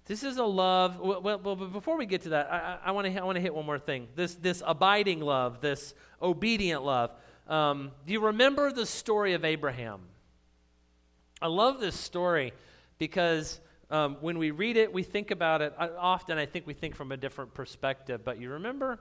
This 0.07 0.23
is 0.23 0.37
a 0.37 0.45
love. 0.45 0.99
Well, 1.01 1.23
well, 1.23 1.39
but 1.39 1.55
before 1.55 1.97
we 1.97 2.05
get 2.05 2.23
to 2.23 2.31
that, 2.31 2.53
I, 2.53 2.79
I 2.87 2.91
want 2.91 3.07
to 3.07 3.19
I 3.19 3.25
want 3.25 3.37
to 3.37 3.41
hit 3.41 3.55
one 3.55 3.65
more 3.65 3.79
thing. 3.79 4.09
This 4.15 4.35
this 4.35 4.63
abiding 4.67 5.21
love, 5.21 5.63
this 5.63 5.95
obedient 6.21 6.85
love. 6.85 7.11
Um, 7.49 7.91
do 8.07 8.13
you 8.13 8.21
remember 8.21 8.71
the 8.71 8.85
story 8.85 9.33
of 9.33 9.45
Abraham? 9.45 10.01
I 11.41 11.47
love 11.47 11.81
this 11.81 11.99
story 11.99 12.53
because 12.99 13.61
um, 13.95 14.17
when 14.21 14.39
we 14.39 14.51
read 14.51 14.77
it, 14.77 14.93
we 14.93 15.05
think 15.05 15.31
about 15.31 15.63
it. 15.63 15.73
Often, 15.79 16.37
I 16.39 16.47
think 16.47 16.67
we 16.67 16.75
think 16.75 16.97
from 16.97 17.13
a 17.13 17.17
different 17.17 17.55
perspective. 17.55 18.25
But 18.25 18.41
you 18.41 18.51
remember, 18.51 18.99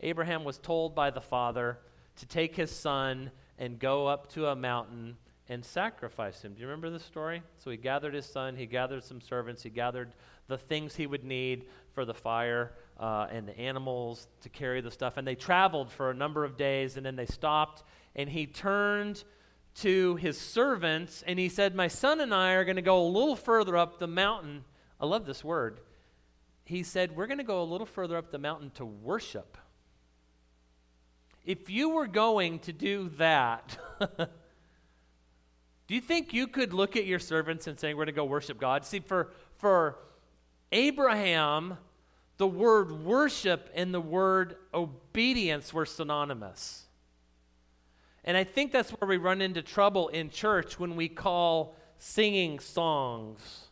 Abraham 0.00 0.44
was 0.44 0.58
told 0.58 0.94
by 0.94 1.08
the 1.08 1.20
father 1.22 1.78
to 2.16 2.26
take 2.26 2.54
his 2.54 2.70
son 2.70 3.30
and 3.58 3.78
go 3.78 4.06
up 4.06 4.30
to 4.32 4.48
a 4.48 4.54
mountain 4.54 5.16
and 5.48 5.64
sacrifice 5.64 6.42
him. 6.42 6.52
Do 6.52 6.60
you 6.60 6.66
remember 6.66 6.90
the 6.90 7.00
story? 7.00 7.42
So 7.56 7.70
he 7.70 7.78
gathered 7.78 8.12
his 8.12 8.26
son, 8.26 8.54
he 8.54 8.66
gathered 8.66 9.02
some 9.02 9.22
servants, 9.22 9.62
he 9.62 9.70
gathered 9.70 10.14
the 10.46 10.58
things 10.58 10.94
he 10.94 11.06
would 11.06 11.24
need 11.24 11.64
for 11.94 12.04
the 12.04 12.12
fire 12.12 12.72
uh, 13.00 13.28
and 13.30 13.48
the 13.48 13.58
animals 13.58 14.28
to 14.42 14.50
carry 14.50 14.82
the 14.82 14.90
stuff. 14.90 15.16
And 15.16 15.26
they 15.26 15.36
traveled 15.36 15.90
for 15.90 16.10
a 16.10 16.14
number 16.14 16.44
of 16.44 16.58
days, 16.58 16.98
and 16.98 17.06
then 17.06 17.16
they 17.16 17.24
stopped, 17.24 17.82
and 18.14 18.28
he 18.28 18.46
turned 18.46 19.24
to 19.76 20.16
his 20.16 20.38
servants 20.38 21.22
and 21.26 21.38
he 21.38 21.48
said, 21.48 21.74
My 21.74 21.88
son 21.88 22.20
and 22.20 22.34
I 22.34 22.52
are 22.52 22.64
going 22.64 22.76
to 22.76 22.82
go 22.82 23.02
a 23.02 23.08
little 23.08 23.36
further 23.36 23.76
up 23.76 23.98
the 23.98 24.06
mountain. 24.06 24.64
I 25.00 25.06
love 25.06 25.26
this 25.26 25.42
word. 25.42 25.80
He 26.64 26.82
said, 26.82 27.16
We're 27.16 27.26
going 27.26 27.38
to 27.38 27.44
go 27.44 27.62
a 27.62 27.64
little 27.64 27.86
further 27.86 28.16
up 28.16 28.30
the 28.30 28.38
mountain 28.38 28.70
to 28.76 28.84
worship. 28.84 29.58
If 31.44 31.68
you 31.68 31.90
were 31.90 32.06
going 32.06 32.60
to 32.60 32.72
do 32.72 33.10
that, 33.16 33.76
Do 35.86 35.94
you 35.94 36.00
think 36.00 36.32
you 36.32 36.46
could 36.46 36.72
look 36.72 36.96
at 36.96 37.04
your 37.04 37.18
servants 37.18 37.66
and 37.66 37.78
say, 37.78 37.92
We're 37.92 38.04
going 38.04 38.06
to 38.06 38.12
go 38.12 38.24
worship 38.24 38.58
God? 38.58 38.84
See, 38.84 39.00
for, 39.00 39.32
for 39.58 39.98
Abraham, 40.72 41.76
the 42.38 42.46
word 42.46 43.04
worship 43.04 43.70
and 43.74 43.92
the 43.92 44.00
word 44.00 44.56
obedience 44.72 45.74
were 45.74 45.86
synonymous. 45.86 46.83
And 48.24 48.36
I 48.36 48.44
think 48.44 48.72
that's 48.72 48.90
where 48.90 49.08
we 49.08 49.18
run 49.18 49.42
into 49.42 49.62
trouble 49.62 50.08
in 50.08 50.30
church 50.30 50.78
when 50.78 50.96
we 50.96 51.08
call 51.08 51.76
singing 51.98 52.58
songs 52.58 53.68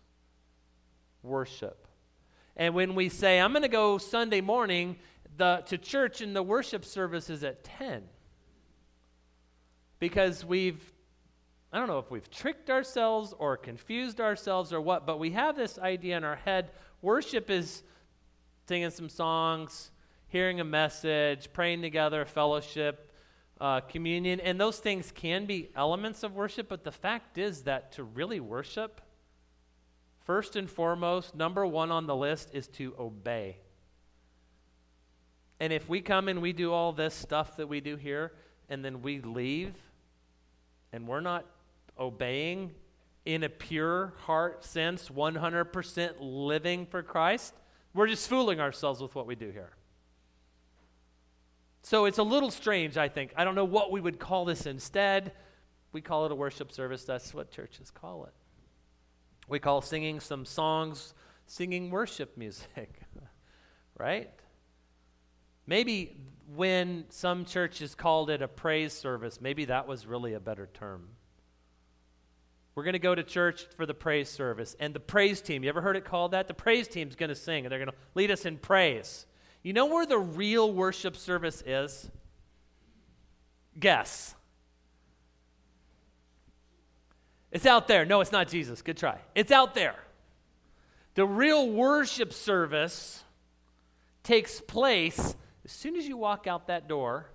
worship. 1.23 1.87
And 2.57 2.75
when 2.75 2.95
we 2.95 3.09
say, 3.09 3.41
I'm 3.41 3.53
going 3.53 3.63
to 3.63 3.69
go 3.69 3.97
Sunday 3.99 4.41
morning 4.41 4.97
the, 5.37 5.63
to 5.67 5.79
church 5.79 6.21
and 6.21 6.37
the 6.37 6.43
worship 6.43 6.85
service 6.85 7.31
is 7.31 7.43
at 7.45 7.65
10. 7.65 8.03
Because 9.99 10.45
we've 10.45 10.93
I 11.73 11.79
don't 11.79 11.89
know 11.89 11.99
if 11.99 12.11
we've 12.11 12.31
tricked 12.31 12.69
ourselves 12.69 13.33
or 13.39 13.57
confused 13.57 14.21
ourselves 14.21 14.75
or 14.75 14.81
what, 14.83 15.07
but 15.07 15.19
we 15.19 15.31
have 15.31 15.57
this 15.57 15.79
idea 15.79 16.19
in 16.19 16.25
our 16.25 16.37
head. 16.37 16.71
Worship 17.01 17.49
is 17.49 17.83
singing 18.69 18.91
some 18.91 19.09
songs, 19.09 19.91
hearing 20.29 20.61
a 20.61 20.65
message, 20.65 21.51
praying 21.55 21.81
together, 21.81 22.27
fellowship, 22.27 23.11
uh, 23.63 23.81
communion, 23.81 24.41
and 24.41 24.61
those 24.61 24.81
things 24.81 25.13
can 25.13 25.47
be 25.47 25.71
elements 25.77 26.25
of 26.25 26.35
worship, 26.35 26.69
but 26.69 26.83
the 26.83 26.91
fact 26.91 27.39
is 27.39 27.63
that 27.63 27.93
to 27.93 28.03
really 28.03 28.41
worship, 28.41 29.01
first 30.19 30.57
and 30.57 30.69
foremost, 30.69 31.37
number 31.37 31.65
one 31.65 31.93
on 31.93 32.09
the 32.09 32.17
list 32.17 32.51
is 32.53 32.67
to 32.67 32.93
obey. 32.99 33.57
And 35.61 35.73
if 35.73 35.89
we 35.89 36.01
come 36.01 36.27
and 36.27 36.43
we 36.43 36.53
do 36.53 36.73
all 36.73 36.93
this 36.93 37.15
stuff 37.15 37.57
that 37.59 37.69
we 37.69 37.81
do 37.81 37.95
here, 37.95 38.33
and 38.69 38.85
then 38.85 39.01
we 39.01 39.21
leave, 39.21 39.75
and 40.93 41.07
we're 41.07 41.21
not 41.21 41.47
obeying 41.97 42.73
in 43.25 43.45
a 43.45 43.49
pure 43.49 44.13
heart 44.23 44.65
sense, 44.65 45.09
100% 45.09 46.15
living 46.19 46.85
for 46.85 47.05
Christ, 47.05 47.55
we're 47.95 48.09
just 48.09 48.29
fooling 48.29 48.59
ourselves 48.59 49.01
with 49.01 49.15
what 49.15 49.29
we 49.29 49.37
do 49.37 49.53
here. 49.53 49.71
So 51.83 52.05
it's 52.05 52.19
a 52.19 52.23
little 52.23 52.51
strange, 52.51 52.97
I 52.97 53.09
think. 53.09 53.33
I 53.37 53.45
don't 53.45 53.55
know 53.55 53.65
what 53.65 53.91
we 53.91 54.01
would 54.01 54.19
call 54.19 54.45
this 54.45 54.67
instead. 54.67 55.33
We 55.93 56.01
call 56.01 56.27
it 56.27 56.33
a 56.33 56.35
worship 56.35 56.73
service. 56.73 57.05
That's 57.05 57.35
what 57.35 57.51
churches 57.51 57.91
call 57.91 58.25
it. 58.25 58.33
We 59.49 59.59
call 59.59 59.83
singing 59.83 60.21
some 60.21 60.45
songs 60.45 61.15
singing 61.47 61.91
worship 61.91 62.37
music, 62.37 63.01
right? 63.99 64.31
Maybe 65.67 66.17
when 66.55 67.05
some 67.11 67.45
churches 67.45 67.95
called 67.95 68.31
it 68.31 68.43
a 68.43 68.49
praise 68.49 68.93
service, 68.93 69.41
maybe 69.41 69.67
that 69.67 69.87
was 69.87 70.07
really 70.07 70.35
a 70.35 70.41
better 70.41 70.69
term. 70.73 71.09
We're 72.75 72.85
going 72.85 72.95
to 72.95 72.99
go 72.99 73.15
to 73.15 73.23
church 73.23 73.67
for 73.77 73.85
the 73.85 73.95
praise 73.95 74.31
service. 74.31 74.75
And 74.81 74.95
the 74.95 75.01
praise 75.01 75.43
team, 75.43 75.63
you 75.63 75.69
ever 75.69 75.83
heard 75.83 75.97
it 75.97 76.07
called 76.07 76.31
that? 76.31 76.49
The 76.49 76.55
praise 76.55 76.89
team's 76.89 77.15
going 77.15 77.29
to 77.29 77.35
sing, 77.35 77.67
and 77.67 77.73
they're 77.73 77.79
going 77.79 77.91
to 77.91 77.97
lead 78.15 78.31
us 78.31 78.47
in 78.47 78.57
praise. 78.57 79.27
You 79.63 79.73
know 79.73 79.87
where 79.87 80.07
the 80.07 80.19
real 80.19 80.73
worship 80.73 81.17
service 81.17 81.63
is? 81.65 82.11
Guess. 83.79 84.35
It's 87.53 87.67
out 87.67 87.87
there. 87.87 88.05
No, 88.05 88.21
it's 88.21 88.33
not 88.33 88.49
Jesus. 88.49 88.83
Good 88.83 88.97
try. 88.97 89.19
It's 89.35 89.53
out 89.53 89.75
there. 89.75 89.97
The 91.15 91.27
real 91.27 91.69
worship 91.69 92.33
service 92.33 93.23
takes 94.23 94.61
place 94.61 95.37
as 95.65 95.71
soon 95.71 95.97
as 95.97 96.09
you 96.09 96.17
walk 96.17 96.47
out 96.47 96.69
that 96.69 96.89
door 96.89 97.27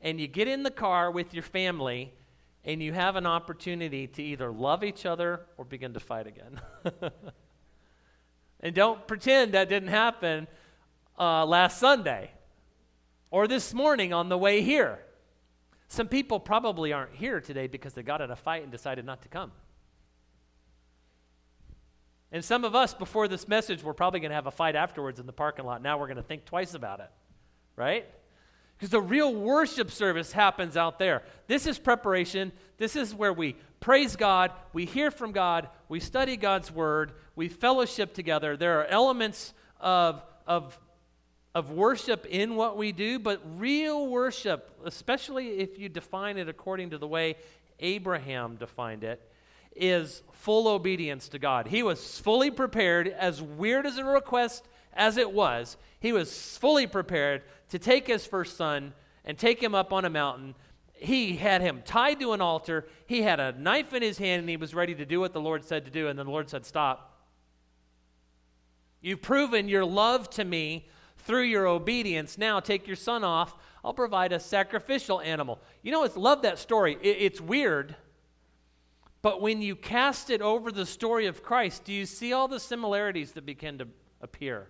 and 0.00 0.20
you 0.20 0.26
get 0.26 0.48
in 0.48 0.62
the 0.62 0.70
car 0.70 1.10
with 1.10 1.34
your 1.34 1.42
family 1.42 2.12
and 2.64 2.82
you 2.82 2.92
have 2.92 3.16
an 3.16 3.26
opportunity 3.26 4.06
to 4.08 4.22
either 4.22 4.50
love 4.50 4.82
each 4.82 5.06
other 5.06 5.42
or 5.56 5.64
begin 5.64 5.92
to 5.92 6.00
fight 6.00 6.26
again. 6.26 6.60
and 8.60 8.74
don't 8.74 9.06
pretend 9.06 9.52
that 9.52 9.68
didn't 9.68 9.90
happen 9.90 10.48
uh, 11.18 11.46
last 11.46 11.78
Sunday 11.78 12.30
or 13.30 13.46
this 13.48 13.74
morning 13.74 14.12
on 14.12 14.28
the 14.28 14.38
way 14.38 14.62
here. 14.62 15.00
Some 15.88 16.08
people 16.08 16.40
probably 16.40 16.92
aren't 16.92 17.14
here 17.14 17.40
today 17.40 17.66
because 17.66 17.94
they 17.94 18.02
got 18.02 18.20
in 18.20 18.30
a 18.30 18.36
fight 18.36 18.62
and 18.62 18.72
decided 18.72 19.04
not 19.04 19.22
to 19.22 19.28
come. 19.28 19.52
And 22.32 22.44
some 22.44 22.64
of 22.64 22.74
us, 22.74 22.92
before 22.92 23.28
this 23.28 23.46
message, 23.46 23.82
we're 23.82 23.94
probably 23.94 24.20
going 24.20 24.30
to 24.30 24.34
have 24.34 24.46
a 24.46 24.50
fight 24.50 24.74
afterwards 24.74 25.20
in 25.20 25.26
the 25.26 25.32
parking 25.32 25.64
lot. 25.64 25.80
Now 25.80 25.98
we're 25.98 26.08
going 26.08 26.16
to 26.16 26.22
think 26.22 26.44
twice 26.44 26.74
about 26.74 27.00
it, 27.00 27.10
right? 27.76 28.04
Because 28.76 28.90
the 28.90 29.00
real 29.00 29.32
worship 29.34 29.90
service 29.90 30.32
happens 30.32 30.76
out 30.76 30.98
there. 30.98 31.22
This 31.46 31.66
is 31.66 31.78
preparation. 31.78 32.52
This 32.78 32.96
is 32.96 33.14
where 33.14 33.32
we 33.32 33.56
praise 33.80 34.16
God, 34.16 34.52
we 34.72 34.84
hear 34.84 35.10
from 35.10 35.32
God, 35.32 35.68
we 35.88 36.00
study 36.00 36.36
God's 36.36 36.72
word, 36.72 37.12
we 37.36 37.48
fellowship 37.48 38.14
together. 38.14 38.56
There 38.56 38.80
are 38.80 38.86
elements 38.86 39.54
of, 39.80 40.22
of, 40.46 40.78
of 41.56 41.70
worship 41.70 42.26
in 42.26 42.54
what 42.54 42.76
we 42.76 42.92
do, 42.92 43.18
but 43.18 43.40
real 43.56 44.08
worship, 44.08 44.78
especially 44.84 45.58
if 45.60 45.78
you 45.78 45.88
define 45.88 46.36
it 46.36 46.50
according 46.50 46.90
to 46.90 46.98
the 46.98 47.08
way 47.08 47.34
Abraham 47.80 48.56
defined 48.56 49.02
it, 49.02 49.26
is 49.74 50.22
full 50.32 50.68
obedience 50.68 51.30
to 51.30 51.38
God. 51.38 51.66
He 51.66 51.82
was 51.82 52.20
fully 52.20 52.50
prepared, 52.50 53.08
as 53.08 53.40
weird 53.40 53.86
as 53.86 53.96
a 53.96 54.04
request 54.04 54.68
as 54.92 55.16
it 55.16 55.32
was, 55.32 55.78
he 55.98 56.12
was 56.12 56.58
fully 56.58 56.86
prepared 56.86 57.40
to 57.70 57.78
take 57.78 58.06
his 58.06 58.26
first 58.26 58.58
son 58.58 58.92
and 59.24 59.38
take 59.38 59.62
him 59.62 59.74
up 59.74 59.94
on 59.94 60.04
a 60.04 60.10
mountain. 60.10 60.54
He 60.92 61.36
had 61.36 61.62
him 61.62 61.80
tied 61.86 62.20
to 62.20 62.34
an 62.34 62.42
altar. 62.42 62.86
He 63.06 63.22
had 63.22 63.40
a 63.40 63.52
knife 63.52 63.94
in 63.94 64.02
his 64.02 64.18
hand 64.18 64.40
and 64.40 64.50
he 64.50 64.58
was 64.58 64.74
ready 64.74 64.94
to 64.94 65.06
do 65.06 65.20
what 65.20 65.32
the 65.32 65.40
Lord 65.40 65.64
said 65.64 65.86
to 65.86 65.90
do. 65.90 66.08
And 66.08 66.18
then 66.18 66.26
the 66.26 66.32
Lord 66.32 66.50
said, 66.50 66.66
Stop. 66.66 67.14
You've 69.00 69.22
proven 69.22 69.68
your 69.70 69.86
love 69.86 70.28
to 70.30 70.44
me 70.44 70.86
through 71.26 71.42
your 71.42 71.66
obedience. 71.66 72.38
Now 72.38 72.60
take 72.60 72.86
your 72.86 72.96
son 72.96 73.24
off. 73.24 73.54
I'll 73.84 73.92
provide 73.92 74.32
a 74.32 74.40
sacrificial 74.40 75.20
animal. 75.20 75.60
You 75.82 75.92
know, 75.92 76.04
it's 76.04 76.16
love 76.16 76.42
that 76.42 76.58
story. 76.58 76.96
It, 77.02 77.16
it's 77.20 77.40
weird 77.40 77.96
But 79.26 79.40
when 79.40 79.60
you 79.60 79.74
cast 79.74 80.30
it 80.30 80.40
over 80.40 80.70
the 80.70 80.86
story 80.86 81.26
of 81.26 81.42
Christ, 81.42 81.82
do 81.82 81.92
you 81.92 82.06
see 82.06 82.32
all 82.32 82.46
the 82.46 82.60
similarities 82.60 83.32
that 83.32 83.44
begin 83.44 83.78
to 83.78 83.88
appear? 84.20 84.68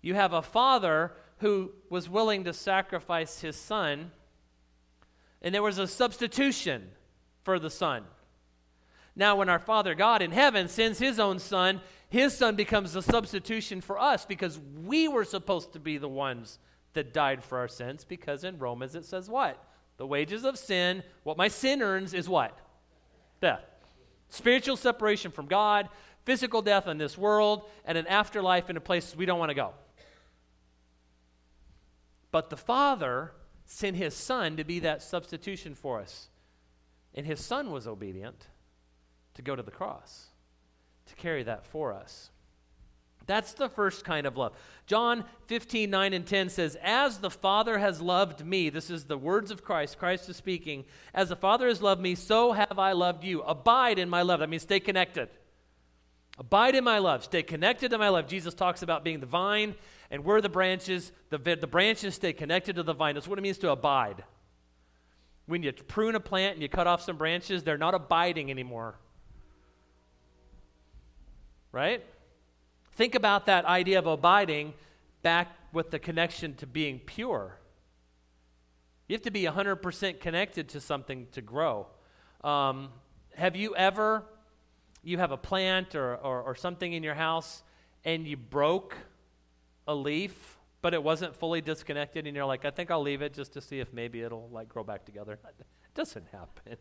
You 0.00 0.14
have 0.14 0.32
a 0.32 0.40
father 0.40 1.12
who 1.40 1.72
was 1.90 2.08
willing 2.08 2.44
to 2.44 2.54
sacrifice 2.54 3.40
his 3.42 3.56
son, 3.56 4.12
and 5.42 5.54
there 5.54 5.62
was 5.62 5.76
a 5.76 5.86
substitution 5.86 6.90
for 7.42 7.58
the 7.58 7.68
son. 7.68 8.04
Now, 9.16 9.36
when 9.36 9.48
our 9.48 9.58
Father 9.58 9.94
God 9.94 10.22
in 10.22 10.32
heaven 10.32 10.68
sends 10.68 10.98
his 10.98 11.20
own 11.20 11.38
son, 11.38 11.80
his 12.08 12.36
son 12.36 12.56
becomes 12.56 12.92
the 12.92 13.02
substitution 13.02 13.80
for 13.80 13.98
us 13.98 14.24
because 14.24 14.58
we 14.84 15.06
were 15.08 15.24
supposed 15.24 15.72
to 15.72 15.80
be 15.80 15.98
the 15.98 16.08
ones 16.08 16.58
that 16.94 17.12
died 17.12 17.44
for 17.44 17.58
our 17.58 17.68
sins. 17.68 18.04
Because 18.04 18.44
in 18.44 18.58
Romans 18.58 18.94
it 18.94 19.04
says 19.04 19.28
what? 19.28 19.62
The 19.96 20.06
wages 20.06 20.44
of 20.44 20.58
sin, 20.58 21.04
what 21.22 21.36
my 21.36 21.48
sin 21.48 21.80
earns 21.80 22.14
is 22.14 22.28
what? 22.28 22.58
Death. 23.40 23.64
Spiritual 24.30 24.76
separation 24.76 25.30
from 25.30 25.46
God, 25.46 25.88
physical 26.24 26.62
death 26.62 26.88
in 26.88 26.98
this 26.98 27.16
world, 27.16 27.68
and 27.84 27.96
an 27.96 28.08
afterlife 28.08 28.68
in 28.68 28.76
a 28.76 28.80
place 28.80 29.14
we 29.14 29.26
don't 29.26 29.38
want 29.38 29.50
to 29.50 29.54
go. 29.54 29.74
But 32.32 32.50
the 32.50 32.56
Father 32.56 33.30
sent 33.64 33.96
his 33.96 34.14
Son 34.14 34.56
to 34.56 34.64
be 34.64 34.80
that 34.80 35.02
substitution 35.02 35.76
for 35.76 36.00
us. 36.00 36.28
And 37.14 37.24
his 37.24 37.38
Son 37.38 37.70
was 37.70 37.86
obedient 37.86 38.48
to 39.34 39.42
go 39.42 39.56
to 39.56 39.62
the 39.62 39.70
cross, 39.70 40.26
to 41.06 41.14
carry 41.14 41.42
that 41.42 41.66
for 41.66 41.92
us. 41.92 42.30
That's 43.26 43.54
the 43.54 43.68
first 43.68 44.04
kind 44.04 44.26
of 44.26 44.36
love. 44.36 44.52
John 44.86 45.24
15, 45.46 45.88
9 45.88 46.12
and 46.12 46.26
10 46.26 46.50
says, 46.50 46.76
As 46.82 47.18
the 47.18 47.30
Father 47.30 47.78
has 47.78 48.00
loved 48.02 48.44
me, 48.44 48.68
this 48.68 48.90
is 48.90 49.04
the 49.04 49.16
words 49.16 49.50
of 49.50 49.64
Christ, 49.64 49.98
Christ 49.98 50.28
is 50.28 50.36
speaking, 50.36 50.84
as 51.14 51.30
the 51.30 51.36
Father 51.36 51.68
has 51.68 51.80
loved 51.80 52.02
me, 52.02 52.14
so 52.14 52.52
have 52.52 52.78
I 52.78 52.92
loved 52.92 53.24
you. 53.24 53.40
Abide 53.42 53.98
in 53.98 54.10
my 54.10 54.22
love. 54.22 54.40
That 54.40 54.50
means 54.50 54.62
stay 54.62 54.80
connected. 54.80 55.30
Abide 56.38 56.74
in 56.74 56.84
my 56.84 56.98
love. 56.98 57.24
Stay 57.24 57.42
connected 57.42 57.90
to 57.90 57.98
my 57.98 58.08
love. 58.08 58.26
Jesus 58.26 58.54
talks 58.54 58.82
about 58.82 59.04
being 59.04 59.20
the 59.20 59.26
vine 59.26 59.74
and 60.10 60.24
we're 60.24 60.40
the 60.40 60.48
branches. 60.48 61.12
The, 61.30 61.38
the 61.38 61.66
branches 61.66 62.14
stay 62.14 62.32
connected 62.32 62.76
to 62.76 62.82
the 62.82 62.92
vine. 62.92 63.14
That's 63.14 63.28
what 63.28 63.38
it 63.38 63.42
means 63.42 63.58
to 63.58 63.70
abide. 63.70 64.24
When 65.46 65.62
you 65.62 65.72
prune 65.72 66.14
a 66.14 66.20
plant 66.20 66.54
and 66.54 66.62
you 66.62 66.68
cut 66.68 66.86
off 66.86 67.02
some 67.02 67.16
branches, 67.16 67.62
they're 67.62 67.78
not 67.78 67.94
abiding 67.94 68.50
anymore. 68.50 68.96
Right? 71.74 72.04
Think 72.92 73.16
about 73.16 73.46
that 73.46 73.64
idea 73.64 73.98
of 73.98 74.06
abiding 74.06 74.74
back 75.22 75.48
with 75.72 75.90
the 75.90 75.98
connection 75.98 76.54
to 76.54 76.68
being 76.68 77.00
pure. 77.00 77.58
You 79.08 79.14
have 79.14 79.22
to 79.22 79.32
be 79.32 79.42
100% 79.42 80.20
connected 80.20 80.68
to 80.68 80.80
something 80.80 81.26
to 81.32 81.42
grow. 81.42 81.88
Um, 82.44 82.90
have 83.34 83.56
you 83.56 83.74
ever, 83.74 84.22
you 85.02 85.18
have 85.18 85.32
a 85.32 85.36
plant 85.36 85.96
or, 85.96 86.14
or, 86.14 86.42
or 86.42 86.54
something 86.54 86.92
in 86.92 87.02
your 87.02 87.14
house 87.14 87.64
and 88.04 88.24
you 88.24 88.36
broke 88.36 88.96
a 89.88 89.94
leaf, 89.94 90.58
but 90.80 90.94
it 90.94 91.02
wasn't 91.02 91.34
fully 91.34 91.60
disconnected, 91.60 92.26
and 92.26 92.36
you're 92.36 92.44
like, 92.44 92.64
I 92.64 92.70
think 92.70 92.92
I'll 92.92 93.02
leave 93.02 93.20
it 93.20 93.34
just 93.34 93.54
to 93.54 93.60
see 93.60 93.80
if 93.80 93.92
maybe 93.92 94.22
it'll 94.22 94.48
like 94.52 94.68
grow 94.68 94.84
back 94.84 95.04
together. 95.04 95.40
It 95.48 95.98
doesn't 95.98 96.26
happen. 96.32 96.76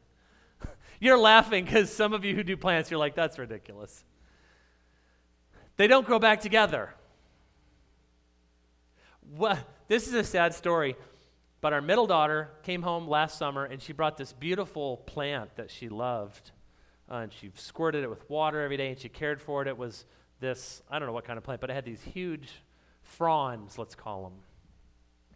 you're 0.99 1.19
laughing 1.19 1.65
because 1.65 1.93
some 1.93 2.13
of 2.13 2.25
you 2.25 2.35
who 2.35 2.41
do 2.41 2.57
plants, 2.57 2.89
you're 2.89 2.99
like, 2.99 3.13
that's 3.13 3.37
ridiculous. 3.37 4.03
They 5.77 5.87
don't 5.87 6.05
grow 6.05 6.19
back 6.19 6.41
together. 6.41 6.93
What, 9.35 9.57
this 9.87 10.07
is 10.07 10.13
a 10.13 10.23
sad 10.23 10.53
story, 10.53 10.95
but 11.61 11.73
our 11.73 11.81
middle 11.81 12.05
daughter 12.05 12.51
came 12.63 12.81
home 12.81 13.07
last 13.07 13.37
summer 13.37 13.65
and 13.65 13.81
she 13.81 13.93
brought 13.93 14.17
this 14.17 14.33
beautiful 14.33 14.97
plant 14.97 15.55
that 15.55 15.71
she 15.71 15.89
loved. 15.89 16.51
Uh, 17.09 17.15
and 17.15 17.33
she 17.33 17.51
squirted 17.55 18.03
it 18.03 18.09
with 18.09 18.29
water 18.29 18.61
every 18.61 18.77
day 18.77 18.89
and 18.89 18.99
she 18.99 19.09
cared 19.09 19.41
for 19.41 19.61
it. 19.61 19.67
It 19.67 19.77
was 19.77 20.05
this, 20.39 20.83
I 20.89 20.99
don't 20.99 21.07
know 21.07 21.13
what 21.13 21.25
kind 21.25 21.37
of 21.37 21.43
plant, 21.43 21.61
but 21.61 21.69
it 21.69 21.73
had 21.73 21.85
these 21.85 22.01
huge 22.01 22.49
fronds, 23.01 23.77
let's 23.77 23.95
call 23.95 24.23
them. 24.23 24.33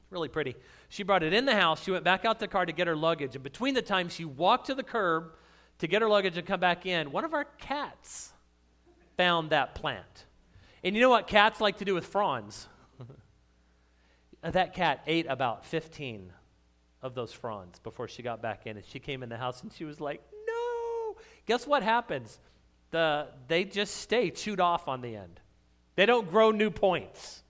Really 0.09 0.29
pretty. 0.29 0.55
She 0.89 1.03
brought 1.03 1.23
it 1.23 1.33
in 1.33 1.45
the 1.45 1.55
house. 1.55 1.83
She 1.83 1.91
went 1.91 2.03
back 2.03 2.23
out 2.23 2.39
the 2.39 2.47
car 2.47 2.65
to 2.65 2.71
get 2.71 2.87
her 2.87 2.95
luggage. 2.95 3.35
And 3.35 3.43
between 3.43 3.73
the 3.73 3.81
time 3.81 4.07
she 4.07 4.23
walked 4.23 4.67
to 4.67 4.75
the 4.75 4.83
curb 4.83 5.33
to 5.79 5.87
get 5.87 6.01
her 6.01 6.07
luggage 6.07 6.37
and 6.37 6.47
come 6.47 6.59
back 6.59 6.85
in, 6.85 7.11
one 7.11 7.25
of 7.25 7.33
our 7.33 7.43
cats 7.43 8.31
found 9.17 9.49
that 9.49 9.75
plant. 9.75 10.25
And 10.83 10.95
you 10.95 11.01
know 11.01 11.09
what 11.09 11.27
cats 11.27 11.59
like 11.59 11.77
to 11.77 11.85
do 11.85 11.93
with 11.95 12.05
fronds? 12.05 12.67
that 14.41 14.73
cat 14.73 15.01
ate 15.07 15.25
about 15.27 15.65
15 15.65 16.31
of 17.01 17.15
those 17.15 17.33
fronds 17.33 17.79
before 17.79 18.07
she 18.07 18.23
got 18.23 18.41
back 18.41 18.65
in. 18.67 18.77
And 18.77 18.85
she 18.85 18.99
came 18.99 19.23
in 19.23 19.29
the 19.29 19.37
house 19.37 19.63
and 19.63 19.73
she 19.73 19.83
was 19.83 19.99
like, 19.99 20.21
no. 20.47 21.15
Guess 21.45 21.67
what 21.67 21.83
happens? 21.83 22.39
The, 22.91 23.27
they 23.47 23.63
just 23.63 23.97
stay 23.97 24.29
chewed 24.29 24.59
off 24.59 24.87
on 24.87 25.01
the 25.01 25.15
end. 25.15 25.39
They 25.95 26.05
don't 26.05 26.29
grow 26.29 26.51
new 26.51 26.69
points. 26.69 27.43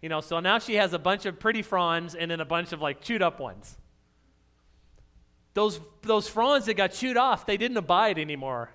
You 0.00 0.08
know, 0.08 0.20
so 0.20 0.40
now 0.40 0.58
she 0.58 0.74
has 0.74 0.92
a 0.92 0.98
bunch 0.98 1.26
of 1.26 1.38
pretty 1.38 1.62
fronds 1.62 2.14
and 2.16 2.30
then 2.30 2.40
a 2.40 2.44
bunch 2.44 2.72
of 2.72 2.82
like 2.82 3.00
chewed 3.00 3.22
up 3.22 3.38
ones. 3.38 3.78
Those, 5.54 5.80
those 6.02 6.28
fronds 6.28 6.66
that 6.66 6.74
got 6.74 6.92
chewed 6.92 7.16
off, 7.16 7.46
they 7.46 7.56
didn't 7.56 7.76
abide 7.76 8.18
anymore. 8.18 8.70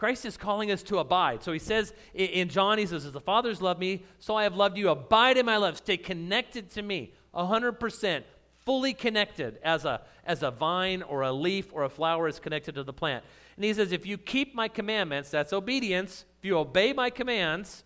Christ 0.00 0.24
is 0.24 0.38
calling 0.38 0.72
us 0.72 0.82
to 0.84 0.96
abide. 0.96 1.42
So 1.42 1.52
he 1.52 1.58
says 1.58 1.92
in 2.14 2.48
John, 2.48 2.78
he 2.78 2.86
says, 2.86 3.04
As 3.04 3.12
the 3.12 3.20
Father's 3.20 3.60
loved 3.60 3.78
me, 3.78 4.02
so 4.18 4.34
I 4.34 4.44
have 4.44 4.56
loved 4.56 4.78
you. 4.78 4.88
Abide 4.88 5.36
in 5.36 5.44
my 5.44 5.58
love. 5.58 5.76
Stay 5.76 5.98
connected 5.98 6.70
to 6.70 6.80
me, 6.80 7.12
100%, 7.34 8.22
fully 8.64 8.94
connected 8.94 9.58
as 9.62 9.84
a, 9.84 10.00
as 10.24 10.42
a 10.42 10.50
vine 10.50 11.02
or 11.02 11.20
a 11.20 11.30
leaf 11.30 11.68
or 11.70 11.84
a 11.84 11.90
flower 11.90 12.28
is 12.28 12.40
connected 12.40 12.76
to 12.76 12.82
the 12.82 12.94
plant. 12.94 13.22
And 13.56 13.64
he 13.66 13.74
says, 13.74 13.92
If 13.92 14.06
you 14.06 14.16
keep 14.16 14.54
my 14.54 14.68
commandments, 14.68 15.28
that's 15.28 15.52
obedience. 15.52 16.24
If 16.38 16.46
you 16.46 16.56
obey 16.56 16.94
my 16.94 17.10
commands, 17.10 17.84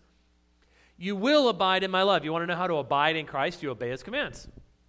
you 0.97 1.17
will 1.17 1.49
abide 1.49 1.83
in 1.83 1.91
my 1.91 2.03
love. 2.03 2.23
You 2.23 2.31
want 2.31 2.43
to 2.43 2.47
know 2.47 2.55
how 2.55 2.67
to 2.67 2.75
abide 2.75 3.17
in 3.17 3.25
Christ? 3.25 3.61
You 3.61 3.71
obey 3.71 3.89
his 3.89 4.03
commands. 4.03 4.47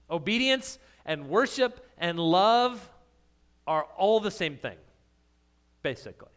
Obedience 0.08 0.78
and 1.04 1.28
worship 1.28 1.90
and 1.98 2.20
love 2.20 2.88
are 3.66 3.82
all 3.96 4.20
the 4.20 4.30
same 4.30 4.56
thing, 4.56 4.76
basically, 5.82 6.28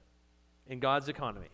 in 0.70 0.80
God's 0.80 1.10
economy. 1.10 1.50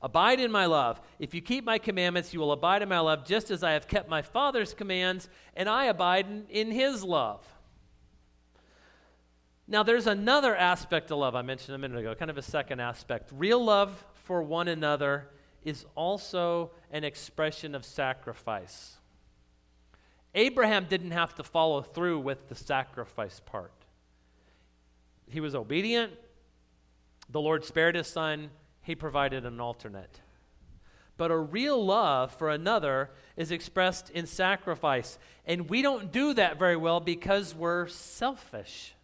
Abide 0.00 0.40
in 0.40 0.50
my 0.50 0.64
love. 0.64 1.00
If 1.18 1.34
you 1.34 1.42
keep 1.42 1.64
my 1.64 1.76
commandments, 1.76 2.32
you 2.32 2.40
will 2.40 2.52
abide 2.52 2.80
in 2.80 2.88
my 2.88 3.00
love, 3.00 3.26
just 3.26 3.50
as 3.50 3.62
I 3.62 3.72
have 3.72 3.86
kept 3.86 4.08
my 4.08 4.22
Father's 4.22 4.72
commands, 4.72 5.28
and 5.54 5.68
I 5.68 5.86
abide 5.86 6.26
in, 6.26 6.46
in 6.48 6.70
his 6.70 7.04
love. 7.04 7.44
Now, 9.68 9.82
there's 9.82 10.06
another 10.06 10.56
aspect 10.56 11.10
of 11.10 11.18
love 11.18 11.34
I 11.34 11.42
mentioned 11.42 11.74
a 11.74 11.78
minute 11.78 11.98
ago, 11.98 12.14
kind 12.14 12.30
of 12.30 12.38
a 12.38 12.42
second 12.42 12.80
aspect. 12.80 13.30
Real 13.32 13.62
love 13.62 14.04
for 14.14 14.42
one 14.42 14.68
another 14.68 15.28
is 15.64 15.84
also 15.94 16.70
an 16.90 17.04
expression 17.04 17.74
of 17.74 17.84
sacrifice. 17.84 18.96
Abraham 20.34 20.86
didn't 20.88 21.10
have 21.10 21.34
to 21.34 21.42
follow 21.42 21.82
through 21.82 22.20
with 22.20 22.48
the 22.48 22.54
sacrifice 22.54 23.40
part. 23.44 23.72
He 25.28 25.40
was 25.40 25.54
obedient. 25.54 26.12
The 27.30 27.40
Lord 27.40 27.64
spared 27.64 27.94
his 27.94 28.06
son. 28.06 28.50
He 28.82 28.94
provided 28.94 29.44
an 29.46 29.60
alternate. 29.60 30.20
But 31.16 31.30
a 31.30 31.36
real 31.36 31.84
love 31.84 32.32
for 32.32 32.48
another 32.48 33.10
is 33.36 33.50
expressed 33.50 34.08
in 34.10 34.26
sacrifice. 34.26 35.18
And 35.44 35.68
we 35.68 35.82
don't 35.82 36.10
do 36.10 36.32
that 36.34 36.58
very 36.58 36.76
well 36.76 36.98
because 36.98 37.54
we're 37.54 37.88
selfish. 37.88 38.94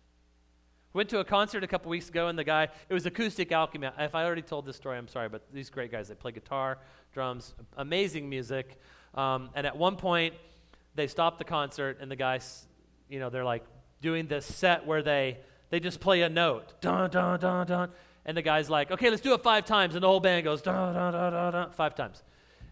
Went 0.94 1.10
to 1.10 1.18
a 1.18 1.24
concert 1.24 1.62
a 1.62 1.66
couple 1.66 1.90
weeks 1.90 2.08
ago, 2.08 2.28
and 2.28 2.38
the 2.38 2.42
guy, 2.42 2.68
it 2.88 2.94
was 2.94 3.04
Acoustic 3.04 3.52
Alchemy. 3.52 3.88
If 3.98 4.14
I 4.14 4.24
already 4.24 4.40
told 4.40 4.64
this 4.64 4.76
story, 4.76 4.96
I'm 4.96 5.08
sorry, 5.08 5.28
but 5.28 5.42
these 5.52 5.68
great 5.68 5.92
guys, 5.92 6.08
they 6.08 6.14
play 6.14 6.32
guitar, 6.32 6.78
drums, 7.12 7.54
amazing 7.76 8.30
music. 8.30 8.80
Um, 9.14 9.50
and 9.54 9.66
at 9.66 9.76
one 9.76 9.96
point, 9.96 10.32
they 10.94 11.06
stopped 11.06 11.36
the 11.38 11.44
concert, 11.44 11.98
and 12.00 12.10
the 12.10 12.16
guys, 12.16 12.66
you 13.10 13.20
know, 13.20 13.28
they're 13.28 13.44
like 13.44 13.62
doing 14.00 14.26
this 14.26 14.46
set 14.46 14.86
where 14.86 15.02
they, 15.02 15.36
they 15.68 15.80
just 15.80 16.00
play 16.00 16.22
a 16.22 16.30
note, 16.30 16.80
dun, 16.80 17.10
dun, 17.10 17.40
dun, 17.40 17.66
dun. 17.66 17.90
And 18.26 18.36
the 18.36 18.42
guy's 18.42 18.68
like, 18.68 18.90
okay, 18.90 19.08
let's 19.08 19.22
do 19.22 19.32
it 19.34 19.42
five 19.42 19.64
times. 19.64 19.94
And 19.94 20.02
the 20.02 20.08
whole 20.08 20.20
band 20.20 20.44
goes, 20.44 20.60
dun, 20.60 20.92
dun, 20.92 21.12
dun, 21.12 21.32
dun, 21.32 21.52
dun, 21.52 21.70
five 21.70 21.94
times. 21.94 22.22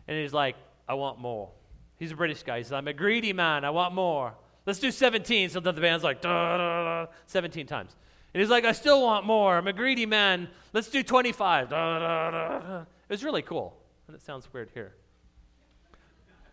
And 0.09 0.19
he's 0.19 0.33
like, 0.33 0.57
I 0.89 0.95
want 0.95 1.21
more. 1.21 1.51
He's 1.97 2.11
a 2.11 2.17
British 2.17 2.43
guy. 2.43 2.59
He 2.59 2.65
says, 2.65 2.73
I'm 2.73 2.89
a 2.89 2.93
greedy 2.93 3.33
man. 3.33 3.65
I 3.65 3.71
want 3.71 3.95
more. 3.95 4.35
Let's 4.67 4.81
do 4.81 4.91
17. 4.91 5.51
So 5.51 5.61
the 5.61 5.73
band's 5.73 6.03
like, 6.03 6.21
dun, 6.21 6.59
dun, 6.59 6.85
dun, 6.85 7.09
17 7.27 7.67
times. 7.69 7.95
And 8.35 8.41
he's 8.41 8.51
like, 8.51 8.65
I 8.65 8.73
still 8.73 9.01
want 9.01 9.25
more. 9.25 9.57
I'm 9.57 9.69
a 9.69 9.73
greedy 9.73 10.07
man. 10.07 10.49
Let's 10.73 10.89
do 10.89 11.05
25. 11.05 11.71
Da, 11.71 11.99
Da, 11.99 12.31
da, 12.31 12.59
da, 12.59 12.81
it 12.81 12.87
was 13.09 13.23
really 13.23 13.43
cool. 13.43 13.77
And 14.09 14.17
it 14.17 14.23
sounds 14.23 14.53
weird 14.53 14.71
here. 14.75 14.93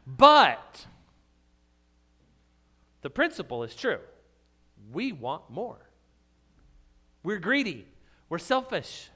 But 0.05 0.85
the 3.01 3.09
principle 3.09 3.63
is 3.63 3.75
true. 3.75 3.99
We 4.91 5.11
want 5.11 5.49
more. 5.49 5.89
We're 7.23 7.39
greedy. 7.39 7.87
We're 8.31 8.37
selfish. 8.37 9.09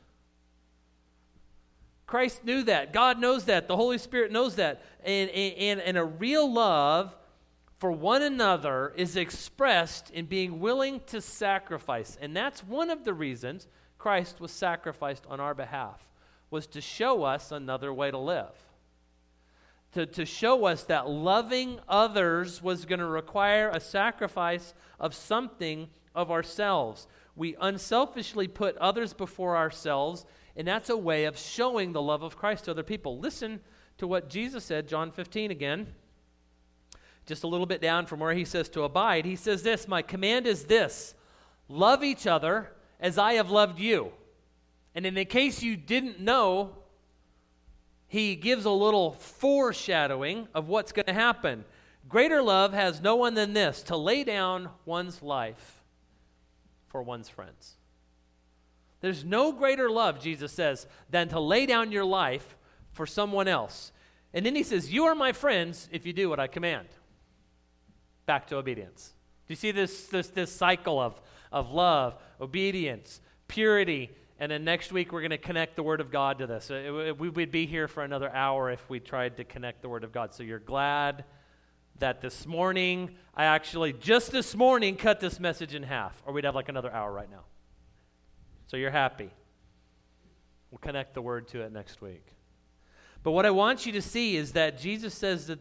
Christ 2.05 2.43
knew 2.43 2.63
that. 2.63 2.91
God 2.91 3.17
knows 3.17 3.45
that. 3.45 3.69
The 3.69 3.77
Holy 3.77 3.97
Spirit 3.97 4.29
knows 4.29 4.55
that. 4.55 4.83
And, 5.05 5.29
and, 5.29 5.79
and 5.79 5.97
a 5.97 6.03
real 6.03 6.51
love 6.51 7.15
for 7.77 7.93
one 7.93 8.21
another 8.21 8.91
is 8.97 9.15
expressed 9.15 10.11
in 10.11 10.25
being 10.25 10.59
willing 10.59 10.99
to 11.07 11.21
sacrifice. 11.21 12.17
And 12.19 12.35
that's 12.35 12.61
one 12.61 12.89
of 12.89 13.05
the 13.05 13.13
reasons 13.13 13.69
Christ 13.97 14.41
was 14.41 14.51
sacrificed 14.51 15.23
on 15.29 15.39
our 15.39 15.53
behalf, 15.53 16.05
was 16.51 16.67
to 16.67 16.81
show 16.81 17.23
us 17.23 17.53
another 17.53 17.93
way 17.93 18.11
to 18.11 18.17
live. 18.17 18.51
To, 19.93 20.05
to 20.05 20.25
show 20.25 20.65
us 20.65 20.83
that 20.83 21.09
loving 21.09 21.79
others 21.87 22.61
was 22.61 22.83
going 22.83 22.99
to 22.99 23.05
require 23.05 23.69
a 23.69 23.79
sacrifice 23.79 24.73
of 24.99 25.15
something 25.15 25.87
of 26.13 26.31
ourselves. 26.31 27.07
We 27.35 27.55
unselfishly 27.59 28.47
put 28.47 28.77
others 28.77 29.13
before 29.13 29.57
ourselves, 29.57 30.25
and 30.55 30.67
that's 30.67 30.89
a 30.89 30.97
way 30.97 31.25
of 31.25 31.37
showing 31.37 31.91
the 31.91 32.01
love 32.01 32.23
of 32.23 32.37
Christ 32.37 32.65
to 32.65 32.71
other 32.71 32.83
people. 32.83 33.19
Listen 33.19 33.59
to 33.97 34.07
what 34.07 34.29
Jesus 34.29 34.63
said, 34.63 34.87
John 34.87 35.11
15 35.11 35.51
again 35.51 35.87
just 37.25 37.43
a 37.43 37.47
little 37.47 37.65
bit 37.65 37.81
down 37.81 38.05
from 38.05 38.19
where 38.19 38.33
he 38.33 38.45
says 38.45 38.69
to 38.69 38.83
abide, 38.83 39.25
he 39.25 39.35
says 39.35 39.63
this 39.63 39.87
My 39.87 40.01
command 40.01 40.45
is 40.47 40.65
this 40.65 41.15
love 41.67 42.03
each 42.03 42.27
other 42.27 42.71
as 42.99 43.17
I 43.17 43.33
have 43.33 43.49
loved 43.49 43.79
you. 43.79 44.11
And 44.93 45.05
in 45.05 45.13
the 45.13 45.25
case 45.25 45.61
you 45.61 45.75
didn't 45.75 46.19
know, 46.19 46.75
he 48.07 48.35
gives 48.35 48.65
a 48.65 48.71
little 48.71 49.13
foreshadowing 49.13 50.47
of 50.53 50.69
what's 50.69 50.91
going 50.91 51.07
to 51.07 51.13
happen. 51.13 51.65
Greater 52.07 52.41
love 52.41 52.71
has 52.73 53.01
no 53.01 53.15
one 53.15 53.33
than 53.33 53.53
this 53.53 53.81
to 53.83 53.97
lay 53.97 54.23
down 54.23 54.69
one's 54.85 55.21
life 55.21 55.74
for 56.95 57.03
one's 57.03 57.27
friends. 57.27 57.73
There's 59.01 59.25
no 59.25 59.51
greater 59.51 59.89
love, 59.89 60.21
Jesus 60.21 60.53
says, 60.53 60.87
than 61.09 61.27
to 61.27 61.41
lay 61.41 61.65
down 61.65 61.91
your 61.91 62.05
life 62.05 62.55
for 62.93 63.05
someone 63.05 63.49
else. 63.49 63.91
And 64.33 64.45
then 64.45 64.55
he 64.55 64.63
says, 64.63 64.93
You 64.93 65.03
are 65.03 65.13
my 65.13 65.33
friends 65.33 65.89
if 65.91 66.05
you 66.05 66.13
do 66.13 66.29
what 66.29 66.39
I 66.39 66.47
command 66.47 66.87
back 68.25 68.47
to 68.47 68.55
obedience. 68.55 69.11
Do 69.45 69.51
you 69.51 69.57
see 69.57 69.71
this, 69.71 70.05
this, 70.05 70.29
this 70.29 70.53
cycle 70.53 71.01
of, 71.01 71.19
of 71.51 71.73
love, 71.73 72.15
obedience, 72.39 73.19
purity? 73.49 74.09
And 74.39 74.49
then 74.49 74.63
next 74.63 74.93
week, 74.93 75.11
we're 75.11 75.19
going 75.19 75.31
to 75.31 75.37
connect 75.37 75.75
the 75.75 75.83
Word 75.83 75.99
of 75.99 76.11
God 76.11 76.39
to 76.39 76.47
this. 76.47 76.71
Uh, 76.71 77.13
we 77.17 77.27
would 77.27 77.51
be 77.51 77.65
here 77.65 77.89
for 77.89 78.05
another 78.05 78.33
hour 78.33 78.71
if 78.71 78.89
we 78.89 79.01
tried 79.01 79.35
to 79.35 79.43
connect 79.43 79.81
the 79.81 79.89
Word 79.89 80.05
of 80.05 80.13
God. 80.13 80.33
So 80.33 80.43
you're 80.43 80.59
glad 80.59 81.25
that 81.99 82.21
this 82.21 82.45
morning, 82.45 83.15
I 83.35 83.45
actually, 83.45 83.93
just 83.93 84.31
this 84.31 84.55
morning, 84.55 84.95
cut 84.95 85.19
this 85.19 85.39
message 85.39 85.73
in 85.73 85.83
half, 85.83 86.21
or 86.25 86.33
we'd 86.33 86.43
have 86.43 86.55
like 86.55 86.69
another 86.69 86.91
hour 86.91 87.11
right 87.11 87.29
now. 87.29 87.43
So 88.67 88.77
you're 88.77 88.91
happy. 88.91 89.29
We'll 90.71 90.79
connect 90.79 91.13
the 91.13 91.21
Word 91.21 91.47
to 91.49 91.61
it 91.61 91.71
next 91.71 92.01
week. 92.01 92.25
But 93.23 93.31
what 93.31 93.45
I 93.45 93.51
want 93.51 93.85
you 93.85 93.91
to 93.93 94.01
see 94.01 94.35
is 94.35 94.51
that 94.53 94.79
Jesus 94.79 95.13
says 95.13 95.47
that 95.47 95.59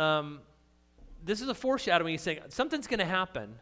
um, 0.00 0.40
this 1.24 1.40
is 1.40 1.48
a 1.48 1.54
foreshadowing. 1.54 2.12
He's 2.12 2.22
saying 2.22 2.40
something's 2.48 2.86
going 2.86 3.00
to 3.00 3.04
happen 3.04 3.58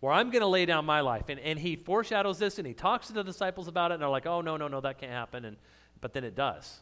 where 0.00 0.12
I'm 0.12 0.30
going 0.30 0.42
to 0.42 0.46
lay 0.46 0.66
down 0.66 0.84
my 0.84 1.00
life. 1.00 1.28
And, 1.28 1.40
and 1.40 1.58
he 1.58 1.76
foreshadows 1.76 2.38
this 2.38 2.58
and 2.58 2.66
he 2.66 2.74
talks 2.74 3.06
to 3.08 3.12
the 3.12 3.24
disciples 3.24 3.68
about 3.68 3.90
it, 3.90 3.94
and 3.94 4.02
they're 4.02 4.08
like, 4.08 4.26
oh, 4.26 4.40
no, 4.40 4.56
no, 4.56 4.68
no, 4.68 4.80
that 4.82 4.98
can't 4.98 5.12
happen. 5.12 5.44
And, 5.44 5.56
but 6.00 6.12
then 6.12 6.24
it 6.24 6.34
does. 6.34 6.80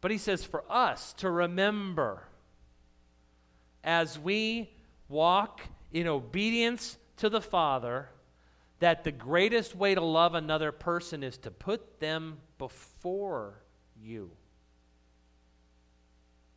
But 0.00 0.10
he 0.10 0.18
says 0.18 0.44
for 0.44 0.64
us 0.70 1.12
to 1.14 1.28
remember 1.28 2.22
as 3.82 4.18
we 4.18 4.70
walk 5.08 5.60
in 5.92 6.06
obedience 6.06 6.98
to 7.16 7.28
the 7.28 7.40
Father 7.40 8.08
that 8.78 9.04
the 9.04 9.12
greatest 9.12 9.74
way 9.74 9.94
to 9.94 10.00
love 10.00 10.34
another 10.34 10.72
person 10.72 11.22
is 11.22 11.36
to 11.38 11.50
put 11.50 12.00
them 12.00 12.38
before 12.58 13.60
you. 14.02 14.30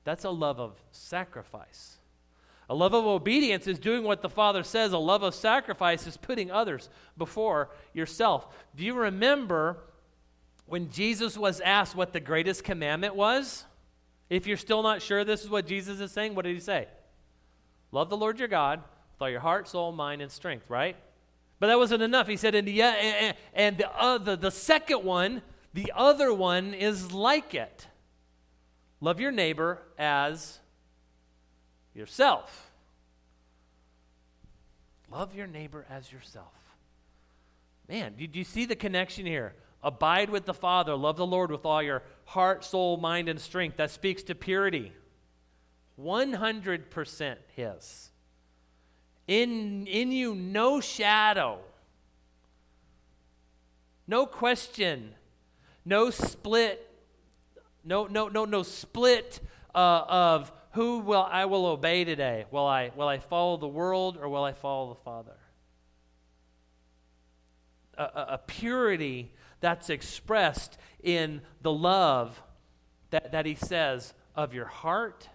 That's 0.05 0.23
a 0.23 0.29
love 0.29 0.59
of 0.59 0.81
sacrifice. 0.91 1.97
A 2.69 2.75
love 2.75 2.93
of 2.93 3.05
obedience 3.05 3.67
is 3.67 3.77
doing 3.77 4.03
what 4.03 4.21
the 4.21 4.29
Father 4.29 4.63
says. 4.63 4.93
A 4.93 4.97
love 4.97 5.21
of 5.21 5.35
sacrifice 5.35 6.07
is 6.07 6.17
putting 6.17 6.49
others 6.49 6.89
before 7.17 7.71
yourself. 7.93 8.47
Do 8.75 8.85
you 8.85 8.93
remember 8.93 9.77
when 10.65 10.89
Jesus 10.89 11.37
was 11.37 11.59
asked 11.59 11.95
what 11.95 12.13
the 12.13 12.21
greatest 12.21 12.63
commandment 12.63 13.15
was? 13.15 13.65
If 14.29 14.47
you're 14.47 14.57
still 14.57 14.81
not 14.81 15.01
sure 15.01 15.25
this 15.25 15.43
is 15.43 15.49
what 15.49 15.67
Jesus 15.67 15.99
is 15.99 16.11
saying, 16.11 16.35
what 16.35 16.45
did 16.45 16.55
he 16.55 16.61
say? 16.61 16.87
Love 17.93 18.09
the 18.09 18.17
Lord 18.17 18.39
your 18.39 18.47
God 18.47 18.79
with 18.79 19.21
all 19.21 19.29
your 19.29 19.39
heart, 19.39 19.67
soul, 19.67 19.91
mind, 19.91 20.21
and 20.21 20.31
strength, 20.31 20.67
right? 20.67 20.95
But 21.59 21.67
that 21.67 21.77
wasn't 21.77 22.01
enough. 22.01 22.27
He 22.27 22.37
said, 22.37 22.55
and, 22.55 22.67
the, 22.67 22.81
and, 22.81 23.37
and 23.53 23.77
the, 23.77 23.89
other, 23.95 24.35
the 24.35 24.49
second 24.49 25.03
one, 25.03 25.43
the 25.75 25.93
other 25.95 26.33
one 26.33 26.73
is 26.73 27.11
like 27.13 27.53
it. 27.53 27.87
Love 28.99 29.19
your 29.19 29.31
neighbor 29.31 29.79
as 29.99 30.57
yourself. 31.93 32.71
Love 35.11 35.35
your 35.35 35.45
neighbor 35.45 35.85
as 35.87 36.11
yourself. 36.11 36.53
Man, 37.87 38.15
did 38.17 38.35
you 38.35 38.43
see 38.43 38.65
the 38.65 38.75
connection 38.75 39.27
here? 39.27 39.53
Abide 39.83 40.31
with 40.31 40.45
the 40.45 40.53
Father. 40.53 40.95
Love 40.95 41.17
the 41.17 41.27
Lord 41.27 41.51
with 41.51 41.63
all 41.63 41.83
your 41.83 42.01
heart, 42.25 42.63
soul, 42.63 42.97
mind, 42.97 43.29
and 43.29 43.39
strength. 43.39 43.77
That 43.77 43.91
speaks 43.91 44.23
to 44.23 44.35
purity. 44.35 44.93
100% 46.03 47.35
His. 47.55 48.11
In, 49.27 49.87
in 49.87 50.11
you, 50.11 50.35
no 50.35 50.81
shadow, 50.81 51.59
no 54.05 54.25
question, 54.25 55.15
no 55.85 56.09
split 56.09 56.89
no, 57.83 58.07
no, 58.07 58.29
no, 58.29 58.45
no 58.45 58.63
split 58.63 59.39
uh, 59.75 60.05
of 60.07 60.51
who 60.71 60.99
will 60.99 61.27
I 61.29 61.45
will 61.45 61.65
obey 61.65 62.03
today. 62.03 62.45
Will 62.49 62.65
I 62.65 62.91
will 62.95 63.07
I 63.07 63.19
follow 63.19 63.57
the 63.57 63.67
world 63.67 64.17
or 64.19 64.29
will 64.29 64.43
I 64.43 64.53
follow 64.53 64.89
the 64.89 64.99
Father? 65.01 65.35
A, 67.97 68.03
a, 68.03 68.27
a 68.29 68.37
purity 68.37 69.31
that's 69.59 69.89
expressed 69.89 70.77
in 71.03 71.41
the 71.61 71.71
love 71.71 72.41
that, 73.11 73.31
that 73.33 73.45
he 73.45 73.55
says 73.55 74.13
of 74.35 74.53
your 74.53 74.65
heart, 74.65 75.29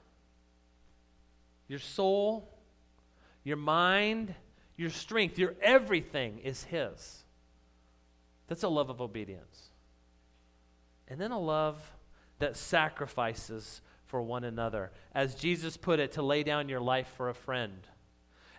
your 1.69 1.79
soul, 1.79 2.49
your 3.45 3.57
mind, 3.57 4.35
your 4.77 4.91
strength, 4.91 5.39
your 5.39 5.55
everything 5.61 6.39
is 6.39 6.65
his. 6.65 7.25
That's 8.49 8.63
a 8.63 8.69
love 8.69 8.91
of 8.91 9.01
obedience. 9.01 9.69
And 11.07 11.21
then 11.21 11.31
a 11.31 11.39
love 11.39 11.93
that 12.39 12.57
sacrifices 12.57 13.83
for 14.07 14.23
one 14.23 14.45
another. 14.45 14.91
As 15.15 15.35
Jesus 15.35 15.77
put 15.77 16.01
it, 16.01 16.13
to 16.13 16.23
lay 16.23 16.43
down 16.43 16.69
your 16.69 16.81
life 16.81 17.09
for 17.17 17.29
a 17.29 17.35
friend. 17.35 17.87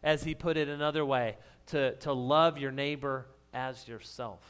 As 0.04 0.24
he 0.24 0.36
put 0.36 0.58
it 0.58 0.68
another 0.68 1.06
way, 1.06 1.38
to, 1.68 1.96
to 1.98 2.14
love 2.14 2.58
your 2.58 2.72
neighbor 2.72 3.26
as 3.54 3.88
yourself. 3.88 4.42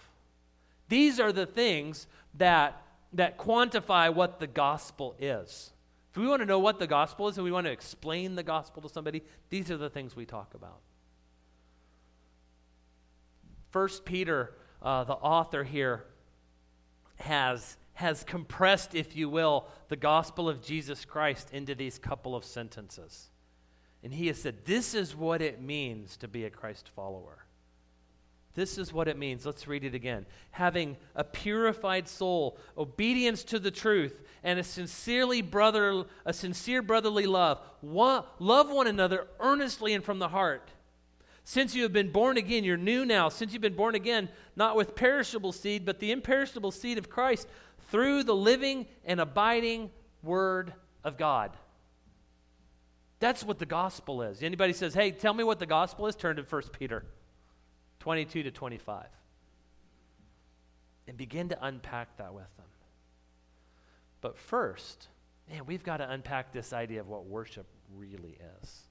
These 0.90 1.20
are 1.20 1.32
the 1.32 1.46
things 1.46 2.08
that, 2.38 2.82
that 3.14 3.38
quantify 3.38 4.14
what 4.14 4.40
the 4.40 4.48
gospel 4.48 5.16
is. 5.20 5.72
If 6.12 6.18
we 6.18 6.28
want 6.28 6.42
to 6.42 6.46
know 6.46 6.60
what 6.60 6.80
the 6.80 6.88
gospel 6.88 7.28
is 7.28 7.38
and 7.38 7.46
we 7.46 7.52
want 7.52 7.68
to 7.68 7.72
explain 7.72 8.36
the 8.36 8.44
gospel 8.44 8.82
to 8.82 8.90
somebody, 8.90 9.24
these 9.50 9.70
are 9.70 9.78
the 9.78 9.90
things 9.90 10.16
we 10.16 10.26
talk 10.26 10.54
about. 10.54 10.80
First 13.72 14.06
Peter, 14.06 14.56
uh, 14.82 15.04
the 15.04 15.14
author 15.14 15.64
here, 15.64 16.06
has 17.20 17.78
has 18.00 18.24
compressed, 18.24 18.96
if 18.96 19.14
you 19.14 19.28
will, 19.28 19.68
the 19.90 19.96
gospel 19.98 20.48
of 20.48 20.64
Jesus 20.64 21.04
Christ 21.04 21.50
into 21.52 21.76
these 21.76 22.00
couple 22.00 22.34
of 22.34 22.46
sentences. 22.46 23.30
And 24.02 24.14
he 24.14 24.28
has 24.28 24.42
said, 24.42 24.64
This 24.64 24.94
is 24.94 25.18
what 25.18 25.42
it 25.42 25.62
means 25.62 26.16
to 26.18 26.30
be 26.30 26.46
a 26.46 26.50
Christ 26.50 26.90
follower. 26.96 27.46
This 28.56 28.78
is 28.78 28.92
what 28.92 29.08
it 29.08 29.18
means. 29.18 29.46
Let's 29.46 29.68
read 29.68 29.84
it 29.84 29.94
again. 29.94 30.26
Having 30.52 30.98
a 31.16 31.24
purified 31.24 32.08
soul, 32.08 32.58
obedience 32.78 33.44
to 33.46 33.60
the 33.60 33.72
truth, 33.72 34.22
and 34.44 34.60
a 34.60 34.64
sincerely 34.64 35.42
brother, 35.42 36.06
a 36.26 36.34
sincere 36.34 36.82
brotherly 36.82 37.28
love. 37.28 37.62
Love 37.82 38.72
one 38.72 38.88
another 38.88 39.28
earnestly 39.40 39.94
and 39.94 40.04
from 40.04 40.20
the 40.20 40.30
heart. 40.30 40.72
Since 41.44 41.74
you 41.74 41.84
have 41.84 41.94
been 41.94 42.12
born 42.12 42.38
again, 42.38 42.64
you're 42.64 42.76
new 42.76 43.06
now. 43.06 43.30
Since 43.30 43.54
you've 43.54 43.62
been 43.62 43.76
born 43.76 43.96
again, 43.96 44.30
not 44.56 44.76
with 44.76 44.96
perishable 44.96 45.52
seed, 45.52 45.86
but 45.86 46.00
the 46.00 46.12
imperishable 46.12 46.72
seed 46.72 46.98
of 46.98 47.10
Christ, 47.10 47.48
through 47.92 48.24
the 48.24 48.36
living 48.36 48.88
and 49.06 49.22
abiding 49.22 49.90
Word 50.22 50.74
of 51.04 51.18
God. 51.18 51.52
That's 53.20 53.44
what 53.44 53.60
the 53.60 53.66
gospel 53.66 54.22
is. 54.22 54.44
Anybody 54.44 54.74
says, 54.74 54.94
hey, 54.94 55.12
tell 55.12 55.34
me 55.34 55.44
what 55.44 55.60
the 55.60 55.66
gospel 55.66 56.08
is, 56.08 56.16
turn 56.16 56.36
to 56.36 56.44
1 56.44 56.62
Peter 56.78 57.06
22 58.00 58.44
to 58.44 58.52
25. 58.52 59.06
And 61.08 61.18
begin 61.18 61.50
to 61.50 61.66
unpack 61.66 62.18
that 62.18 62.34
with 62.34 62.56
them. 62.58 62.66
But 64.22 64.38
first, 64.38 65.08
man, 65.50 65.66
we've 65.66 65.84
got 65.84 65.98
to 65.98 66.10
unpack 66.10 66.52
this 66.54 66.72
idea 66.74 67.00
of 67.00 67.08
what 67.08 67.26
worship 67.26 67.66
really 67.96 68.38
is. 68.62 68.82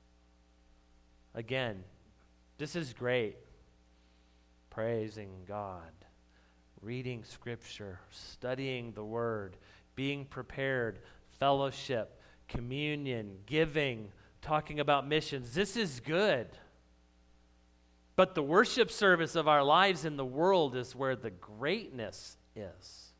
Again, 1.35 1.85
this 2.57 2.75
is 2.75 2.93
great. 2.93 3.37
Praising 4.71 5.31
God 5.47 5.93
reading 6.83 7.25
Scripture, 7.25 7.99
studying 8.11 8.93
the 8.93 9.05
Word, 9.05 9.57
being 9.95 10.25
prepared, 10.25 11.01
fellowship, 11.39 12.21
communion, 12.47 13.37
giving, 13.47 14.11
talking 14.41 14.81
about 14.81 15.07
missions. 15.07 15.55
This 15.55 15.77
is 15.77 16.01
good. 16.01 16.49
But 18.19 18.35
the 18.35 18.43
worship 18.43 18.91
service 18.91 19.37
of 19.37 19.47
our 19.47 19.63
lives 19.63 20.05
in 20.05 20.17
the 20.17 20.25
world 20.25 20.75
is 20.75 20.97
where 20.97 21.15
the 21.15 21.31
greatness 21.31 22.37
is. 22.57 23.13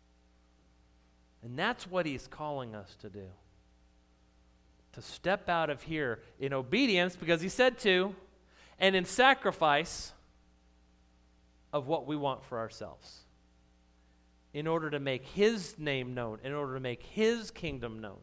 And 1.41 1.57
that's 1.57 1.89
what 1.89 2.05
he's 2.05 2.27
calling 2.27 2.75
us 2.75 2.97
to 3.03 3.09
do. 3.09 3.29
To 4.95 5.01
step 5.01 5.49
out 5.49 5.71
of 5.71 5.83
here 5.83 6.19
in 6.41 6.53
obedience, 6.53 7.15
because 7.15 7.41
he 7.41 7.49
said 7.49 7.79
to, 7.79 8.13
and 8.81 8.97
in 8.97 9.05
sacrifice 9.05 10.13
of 11.73 11.87
what 11.87 12.09
we 12.09 12.17
want 12.17 12.43
for 12.43 12.59
ourselves. 12.59 13.21
In 14.53 14.67
order 14.67 14.91
to 14.91 14.99
make 14.99 15.25
his 15.25 15.79
name 15.79 16.13
known, 16.13 16.41
in 16.43 16.53
order 16.53 16.75
to 16.75 16.81
make 16.81 17.05
his 17.05 17.53
kingdom 17.53 18.01
known, 18.01 18.19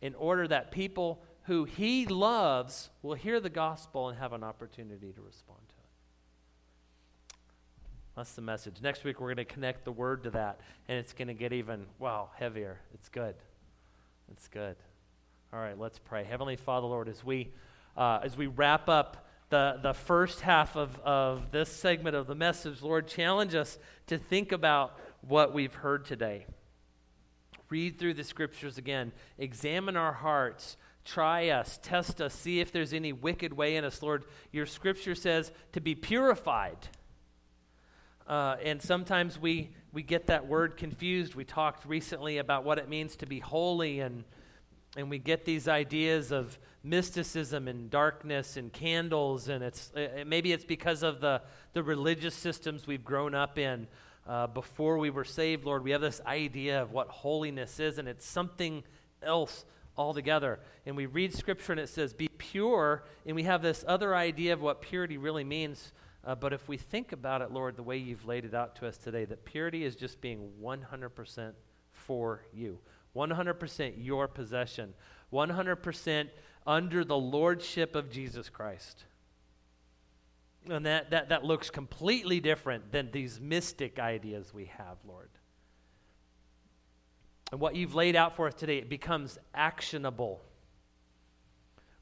in 0.00 0.16
order 0.16 0.48
that 0.48 0.72
people 0.72 1.22
who 1.44 1.62
he 1.62 2.06
loves 2.06 2.90
will 3.02 3.14
hear 3.14 3.38
the 3.38 3.48
gospel 3.48 4.08
and 4.08 4.18
have 4.18 4.32
an 4.32 4.42
opportunity 4.42 5.12
to 5.12 5.22
respond 5.22 5.60
to. 5.68 5.75
That's 8.16 8.32
the 8.32 8.40
message. 8.40 8.76
Next 8.82 9.04
week, 9.04 9.20
we're 9.20 9.34
going 9.34 9.46
to 9.46 9.52
connect 9.52 9.84
the 9.84 9.92
word 9.92 10.24
to 10.24 10.30
that, 10.30 10.58
and 10.88 10.98
it's 10.98 11.12
going 11.12 11.28
to 11.28 11.34
get 11.34 11.52
even, 11.52 11.84
wow, 11.98 12.30
heavier. 12.34 12.78
It's 12.94 13.10
good. 13.10 13.34
It's 14.32 14.48
good. 14.48 14.74
All 15.52 15.60
right, 15.60 15.78
let's 15.78 15.98
pray. 15.98 16.24
Heavenly 16.24 16.56
Father, 16.56 16.86
Lord, 16.86 17.10
as 17.10 17.22
we, 17.22 17.52
uh, 17.94 18.20
as 18.22 18.34
we 18.34 18.46
wrap 18.46 18.88
up 18.88 19.26
the, 19.50 19.78
the 19.82 19.92
first 19.92 20.40
half 20.40 20.76
of, 20.76 20.98
of 21.00 21.50
this 21.50 21.68
segment 21.68 22.16
of 22.16 22.26
the 22.26 22.34
message, 22.34 22.80
Lord, 22.80 23.06
challenge 23.06 23.54
us 23.54 23.78
to 24.06 24.16
think 24.16 24.50
about 24.50 24.98
what 25.20 25.52
we've 25.52 25.74
heard 25.74 26.06
today. 26.06 26.46
Read 27.68 27.98
through 27.98 28.14
the 28.14 28.24
scriptures 28.24 28.78
again, 28.78 29.12
examine 29.36 29.94
our 29.94 30.14
hearts, 30.14 30.78
try 31.04 31.50
us, 31.50 31.78
test 31.82 32.22
us, 32.22 32.32
see 32.32 32.60
if 32.60 32.72
there's 32.72 32.94
any 32.94 33.12
wicked 33.12 33.52
way 33.52 33.76
in 33.76 33.84
us. 33.84 34.02
Lord, 34.02 34.24
your 34.52 34.64
scripture 34.64 35.14
says 35.14 35.52
to 35.72 35.82
be 35.82 35.94
purified. 35.94 36.88
Uh, 38.26 38.56
and 38.62 38.82
sometimes 38.82 39.38
we, 39.38 39.70
we 39.92 40.02
get 40.02 40.26
that 40.26 40.46
word 40.46 40.76
confused. 40.76 41.34
We 41.34 41.44
talked 41.44 41.86
recently 41.86 42.38
about 42.38 42.64
what 42.64 42.78
it 42.78 42.88
means 42.88 43.16
to 43.16 43.26
be 43.26 43.38
holy, 43.38 44.00
and, 44.00 44.24
and 44.96 45.08
we 45.08 45.18
get 45.18 45.44
these 45.44 45.68
ideas 45.68 46.32
of 46.32 46.58
mysticism 46.82 47.68
and 47.68 47.90
darkness 47.90 48.56
and 48.56 48.72
candles, 48.72 49.48
and 49.48 49.62
it's, 49.62 49.92
uh, 49.94 50.24
maybe 50.26 50.52
it's 50.52 50.64
because 50.64 51.02
of 51.02 51.20
the, 51.20 51.40
the 51.72 51.82
religious 51.82 52.34
systems 52.34 52.86
we've 52.86 53.04
grown 53.04 53.34
up 53.34 53.58
in. 53.58 53.86
Uh, 54.26 54.48
before 54.48 54.98
we 54.98 55.08
were 55.08 55.24
saved, 55.24 55.64
Lord, 55.64 55.84
we 55.84 55.92
have 55.92 56.00
this 56.00 56.20
idea 56.26 56.82
of 56.82 56.90
what 56.90 57.08
holiness 57.08 57.78
is, 57.78 57.98
and 57.98 58.08
it's 58.08 58.26
something 58.26 58.82
else 59.22 59.64
altogether. 59.96 60.58
And 60.84 60.96
we 60.96 61.06
read 61.06 61.32
scripture 61.32 61.72
and 61.72 61.80
it 61.80 61.88
says, 61.88 62.12
be 62.12 62.28
pure, 62.28 63.04
and 63.24 63.36
we 63.36 63.44
have 63.44 63.62
this 63.62 63.84
other 63.86 64.16
idea 64.16 64.52
of 64.52 64.60
what 64.60 64.82
purity 64.82 65.16
really 65.16 65.44
means. 65.44 65.92
Uh, 66.26 66.34
but 66.34 66.52
if 66.52 66.68
we 66.68 66.76
think 66.76 67.12
about 67.12 67.40
it, 67.40 67.52
Lord, 67.52 67.76
the 67.76 67.84
way 67.84 67.96
you've 67.96 68.26
laid 68.26 68.44
it 68.44 68.52
out 68.52 68.74
to 68.76 68.88
us 68.88 68.98
today, 68.98 69.24
that 69.26 69.44
purity 69.44 69.84
is 69.84 69.94
just 69.94 70.20
being 70.20 70.50
100% 70.60 71.52
for 71.92 72.42
you, 72.52 72.80
100% 73.14 73.94
your 73.96 74.26
possession, 74.26 74.92
100% 75.32 76.28
under 76.66 77.04
the 77.04 77.16
lordship 77.16 77.94
of 77.94 78.10
Jesus 78.10 78.48
Christ. 78.48 79.04
And 80.68 80.84
that, 80.84 81.10
that, 81.10 81.28
that 81.28 81.44
looks 81.44 81.70
completely 81.70 82.40
different 82.40 82.90
than 82.90 83.12
these 83.12 83.40
mystic 83.40 84.00
ideas 84.00 84.52
we 84.52 84.64
have, 84.64 84.96
Lord. 85.06 85.30
And 87.52 87.60
what 87.60 87.76
you've 87.76 87.94
laid 87.94 88.16
out 88.16 88.34
for 88.34 88.48
us 88.48 88.54
today, 88.54 88.78
it 88.78 88.88
becomes 88.88 89.38
actionable. 89.54 90.42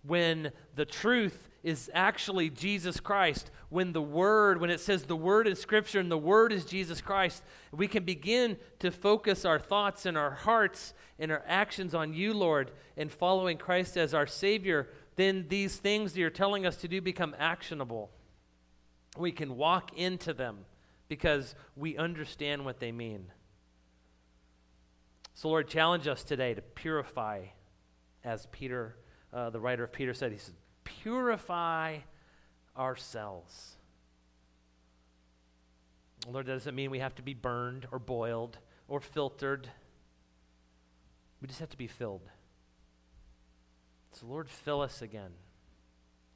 When 0.02 0.50
the 0.76 0.86
truth 0.86 1.50
is 1.64 1.90
actually 1.94 2.50
Jesus 2.50 3.00
Christ, 3.00 3.50
when 3.70 3.94
the 3.94 4.02
Word, 4.02 4.60
when 4.60 4.68
it 4.68 4.80
says 4.80 5.04
the 5.04 5.16
Word 5.16 5.48
in 5.48 5.56
Scripture 5.56 5.98
and 5.98 6.10
the 6.10 6.18
Word 6.18 6.52
is 6.52 6.66
Jesus 6.66 7.00
Christ, 7.00 7.42
we 7.72 7.88
can 7.88 8.04
begin 8.04 8.58
to 8.80 8.90
focus 8.90 9.46
our 9.46 9.58
thoughts 9.58 10.04
and 10.04 10.16
our 10.16 10.32
hearts 10.32 10.92
and 11.18 11.32
our 11.32 11.42
actions 11.46 11.94
on 11.94 12.12
you, 12.12 12.34
Lord, 12.34 12.70
and 12.98 13.10
following 13.10 13.56
Christ 13.56 13.96
as 13.96 14.12
our 14.12 14.26
Savior, 14.26 14.90
then 15.16 15.46
these 15.48 15.76
things 15.76 16.12
that 16.12 16.20
you're 16.20 16.28
telling 16.28 16.66
us 16.66 16.76
to 16.76 16.88
do 16.88 17.00
become 17.00 17.34
actionable. 17.38 18.10
We 19.16 19.32
can 19.32 19.56
walk 19.56 19.96
into 19.96 20.34
them 20.34 20.66
because 21.08 21.54
we 21.76 21.96
understand 21.96 22.66
what 22.66 22.78
they 22.78 22.92
mean. 22.92 23.32
So, 25.32 25.48
Lord, 25.48 25.68
challenge 25.68 26.06
us 26.08 26.24
today 26.24 26.52
to 26.52 26.60
purify, 26.60 27.46
as 28.22 28.46
Peter, 28.52 28.96
uh, 29.32 29.48
the 29.48 29.60
writer 29.60 29.84
of 29.84 29.92
Peter 29.92 30.12
said, 30.12 30.30
he 30.30 30.38
said, 30.38 30.54
purify 30.84 31.98
ourselves. 32.76 33.76
Lord, 36.30 36.46
that 36.46 36.52
doesn't 36.52 36.74
mean 36.74 36.90
we 36.90 37.00
have 37.00 37.14
to 37.16 37.22
be 37.22 37.34
burned 37.34 37.86
or 37.92 37.98
boiled 37.98 38.58
or 38.88 39.00
filtered. 39.00 39.68
We 41.40 41.48
just 41.48 41.60
have 41.60 41.70
to 41.70 41.76
be 41.76 41.86
filled. 41.86 42.22
So, 44.12 44.26
Lord, 44.26 44.48
fill 44.48 44.80
us 44.80 45.02
again. 45.02 45.32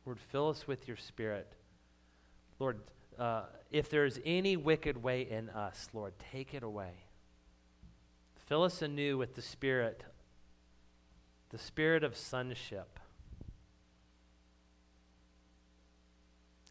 Lord, 0.04 0.18
fill 0.18 0.48
us 0.48 0.66
with 0.66 0.88
your 0.88 0.96
spirit. 0.96 1.52
Lord, 2.58 2.80
uh, 3.18 3.44
if 3.70 3.88
there's 3.88 4.18
any 4.24 4.56
wicked 4.56 5.02
way 5.02 5.22
in 5.22 5.48
us, 5.50 5.88
Lord, 5.92 6.14
take 6.32 6.54
it 6.54 6.62
away. 6.62 7.04
Fill 8.46 8.62
us 8.62 8.80
anew 8.80 9.18
with 9.18 9.34
the 9.34 9.42
Spirit, 9.42 10.04
the 11.50 11.58
Spirit 11.58 12.02
of 12.02 12.16
sonship. 12.16 12.98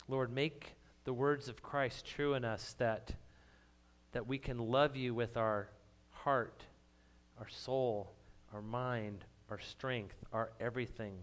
Lord, 0.08 0.34
make 0.34 0.76
the 1.04 1.14
words 1.14 1.48
of 1.48 1.62
Christ 1.62 2.06
true 2.06 2.34
in 2.34 2.46
us 2.46 2.76
that, 2.80 3.14
that 4.12 4.28
we 4.28 4.38
can 4.38 4.58
love 4.58 4.96
you 4.96 5.14
with 5.14 5.38
our 5.38 5.70
heart, 6.10 6.64
our 7.40 7.50
soul, 7.50 8.14
our 8.54 8.62
mind, 8.62 9.26
our 9.50 9.60
strength, 9.60 10.16
our 10.32 10.52
everything. 10.60 11.18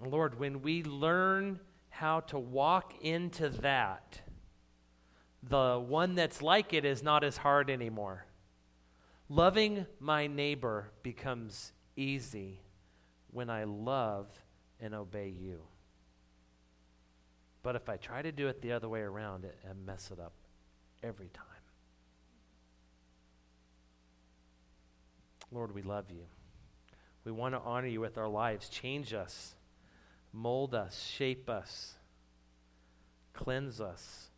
Lord, 0.00 0.38
when 0.38 0.62
we 0.62 0.82
learn 0.82 1.60
how 1.88 2.20
to 2.20 2.38
walk 2.38 2.94
into 3.00 3.48
that, 3.48 4.20
the 5.42 5.78
one 5.78 6.14
that's 6.14 6.42
like 6.42 6.72
it 6.72 6.84
is 6.84 7.02
not 7.02 7.22
as 7.22 7.36
hard 7.36 7.70
anymore. 7.70 8.26
Loving 9.28 9.86
my 10.00 10.26
neighbor 10.26 10.90
becomes 11.02 11.72
easy 11.96 12.60
when 13.30 13.50
I 13.50 13.64
love 13.64 14.26
and 14.80 14.94
obey 14.94 15.28
you. 15.28 15.60
But 17.64 17.74
if 17.74 17.88
I 17.88 17.96
try 17.96 18.22
to 18.22 18.30
do 18.30 18.46
it 18.46 18.62
the 18.62 18.70
other 18.70 18.88
way 18.88 19.00
around, 19.00 19.44
I 19.44 19.72
mess 19.84 20.12
it 20.12 20.20
up 20.20 20.34
every 21.02 21.30
time. 21.30 21.44
Lord, 25.50 25.74
we 25.74 25.82
love 25.82 26.12
you. 26.12 26.26
We 27.24 27.32
want 27.32 27.56
to 27.56 27.60
honor 27.60 27.88
you 27.88 28.00
with 28.00 28.18
our 28.18 28.28
lives. 28.28 28.68
Change 28.68 29.12
us, 29.12 29.56
mold 30.32 30.76
us, 30.76 31.02
shape 31.02 31.50
us, 31.50 31.94
cleanse 33.32 33.80
us 33.80 34.30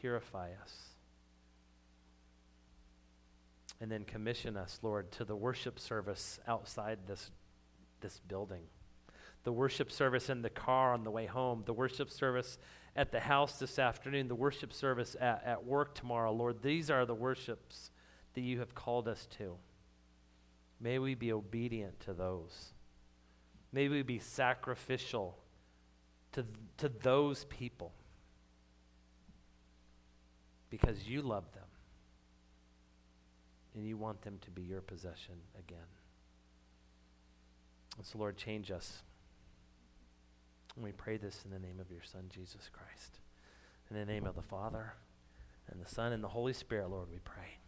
purify 0.00 0.50
us. 0.62 0.74
And 3.80 3.90
then 3.90 4.04
commission 4.04 4.56
us, 4.56 4.78
Lord, 4.82 5.10
to 5.12 5.24
the 5.24 5.36
worship 5.36 5.78
service 5.78 6.38
outside 6.46 6.98
this, 7.06 7.30
this 8.00 8.20
building. 8.28 8.64
The 9.44 9.52
worship 9.52 9.90
service 9.90 10.28
in 10.28 10.42
the 10.42 10.50
car 10.50 10.92
on 10.92 11.04
the 11.04 11.10
way 11.10 11.26
home, 11.26 11.62
the 11.64 11.72
worship 11.72 12.10
service 12.10 12.58
at 12.94 13.12
the 13.12 13.20
house 13.20 13.58
this 13.58 13.78
afternoon, 13.78 14.28
the 14.28 14.34
worship 14.34 14.72
service 14.72 15.16
at, 15.20 15.42
at 15.44 15.64
work 15.64 15.94
tomorrow. 15.94 16.32
Lord, 16.32 16.62
these 16.62 16.90
are 16.90 17.06
the 17.06 17.14
worships 17.14 17.90
that 18.34 18.42
you 18.42 18.58
have 18.58 18.74
called 18.74 19.08
us 19.08 19.26
to. 19.38 19.56
May 20.80 20.98
we 20.98 21.14
be 21.14 21.32
obedient 21.32 22.00
to 22.00 22.12
those. 22.12 22.72
May 23.72 23.88
we 23.88 24.02
be 24.02 24.18
sacrificial 24.18 25.38
to, 26.32 26.44
to 26.78 26.88
those 26.88 27.44
people 27.44 27.92
because 30.70 31.06
you 31.06 31.22
love 31.22 31.44
them 31.52 31.64
and 33.74 33.86
you 33.86 33.96
want 33.96 34.22
them 34.22 34.38
to 34.42 34.50
be 34.50 34.62
your 34.62 34.80
possession 34.80 35.34
again. 35.58 35.78
And 37.96 38.06
so, 38.06 38.18
Lord, 38.18 38.36
change 38.36 38.70
us. 38.70 39.02
And 40.76 40.84
we 40.84 40.92
pray 40.92 41.16
this 41.16 41.44
in 41.44 41.50
the 41.50 41.58
name 41.58 41.80
of 41.80 41.90
your 41.90 42.02
Son, 42.02 42.24
Jesus 42.32 42.70
Christ. 42.72 43.18
In 43.90 43.96
the 43.96 44.04
name 44.04 44.26
of 44.26 44.36
the 44.36 44.42
Father, 44.42 44.94
and 45.70 45.80
the 45.80 45.88
Son, 45.88 46.12
and 46.12 46.22
the 46.22 46.28
Holy 46.28 46.52
Spirit, 46.52 46.90
Lord, 46.90 47.08
we 47.10 47.18
pray. 47.18 47.59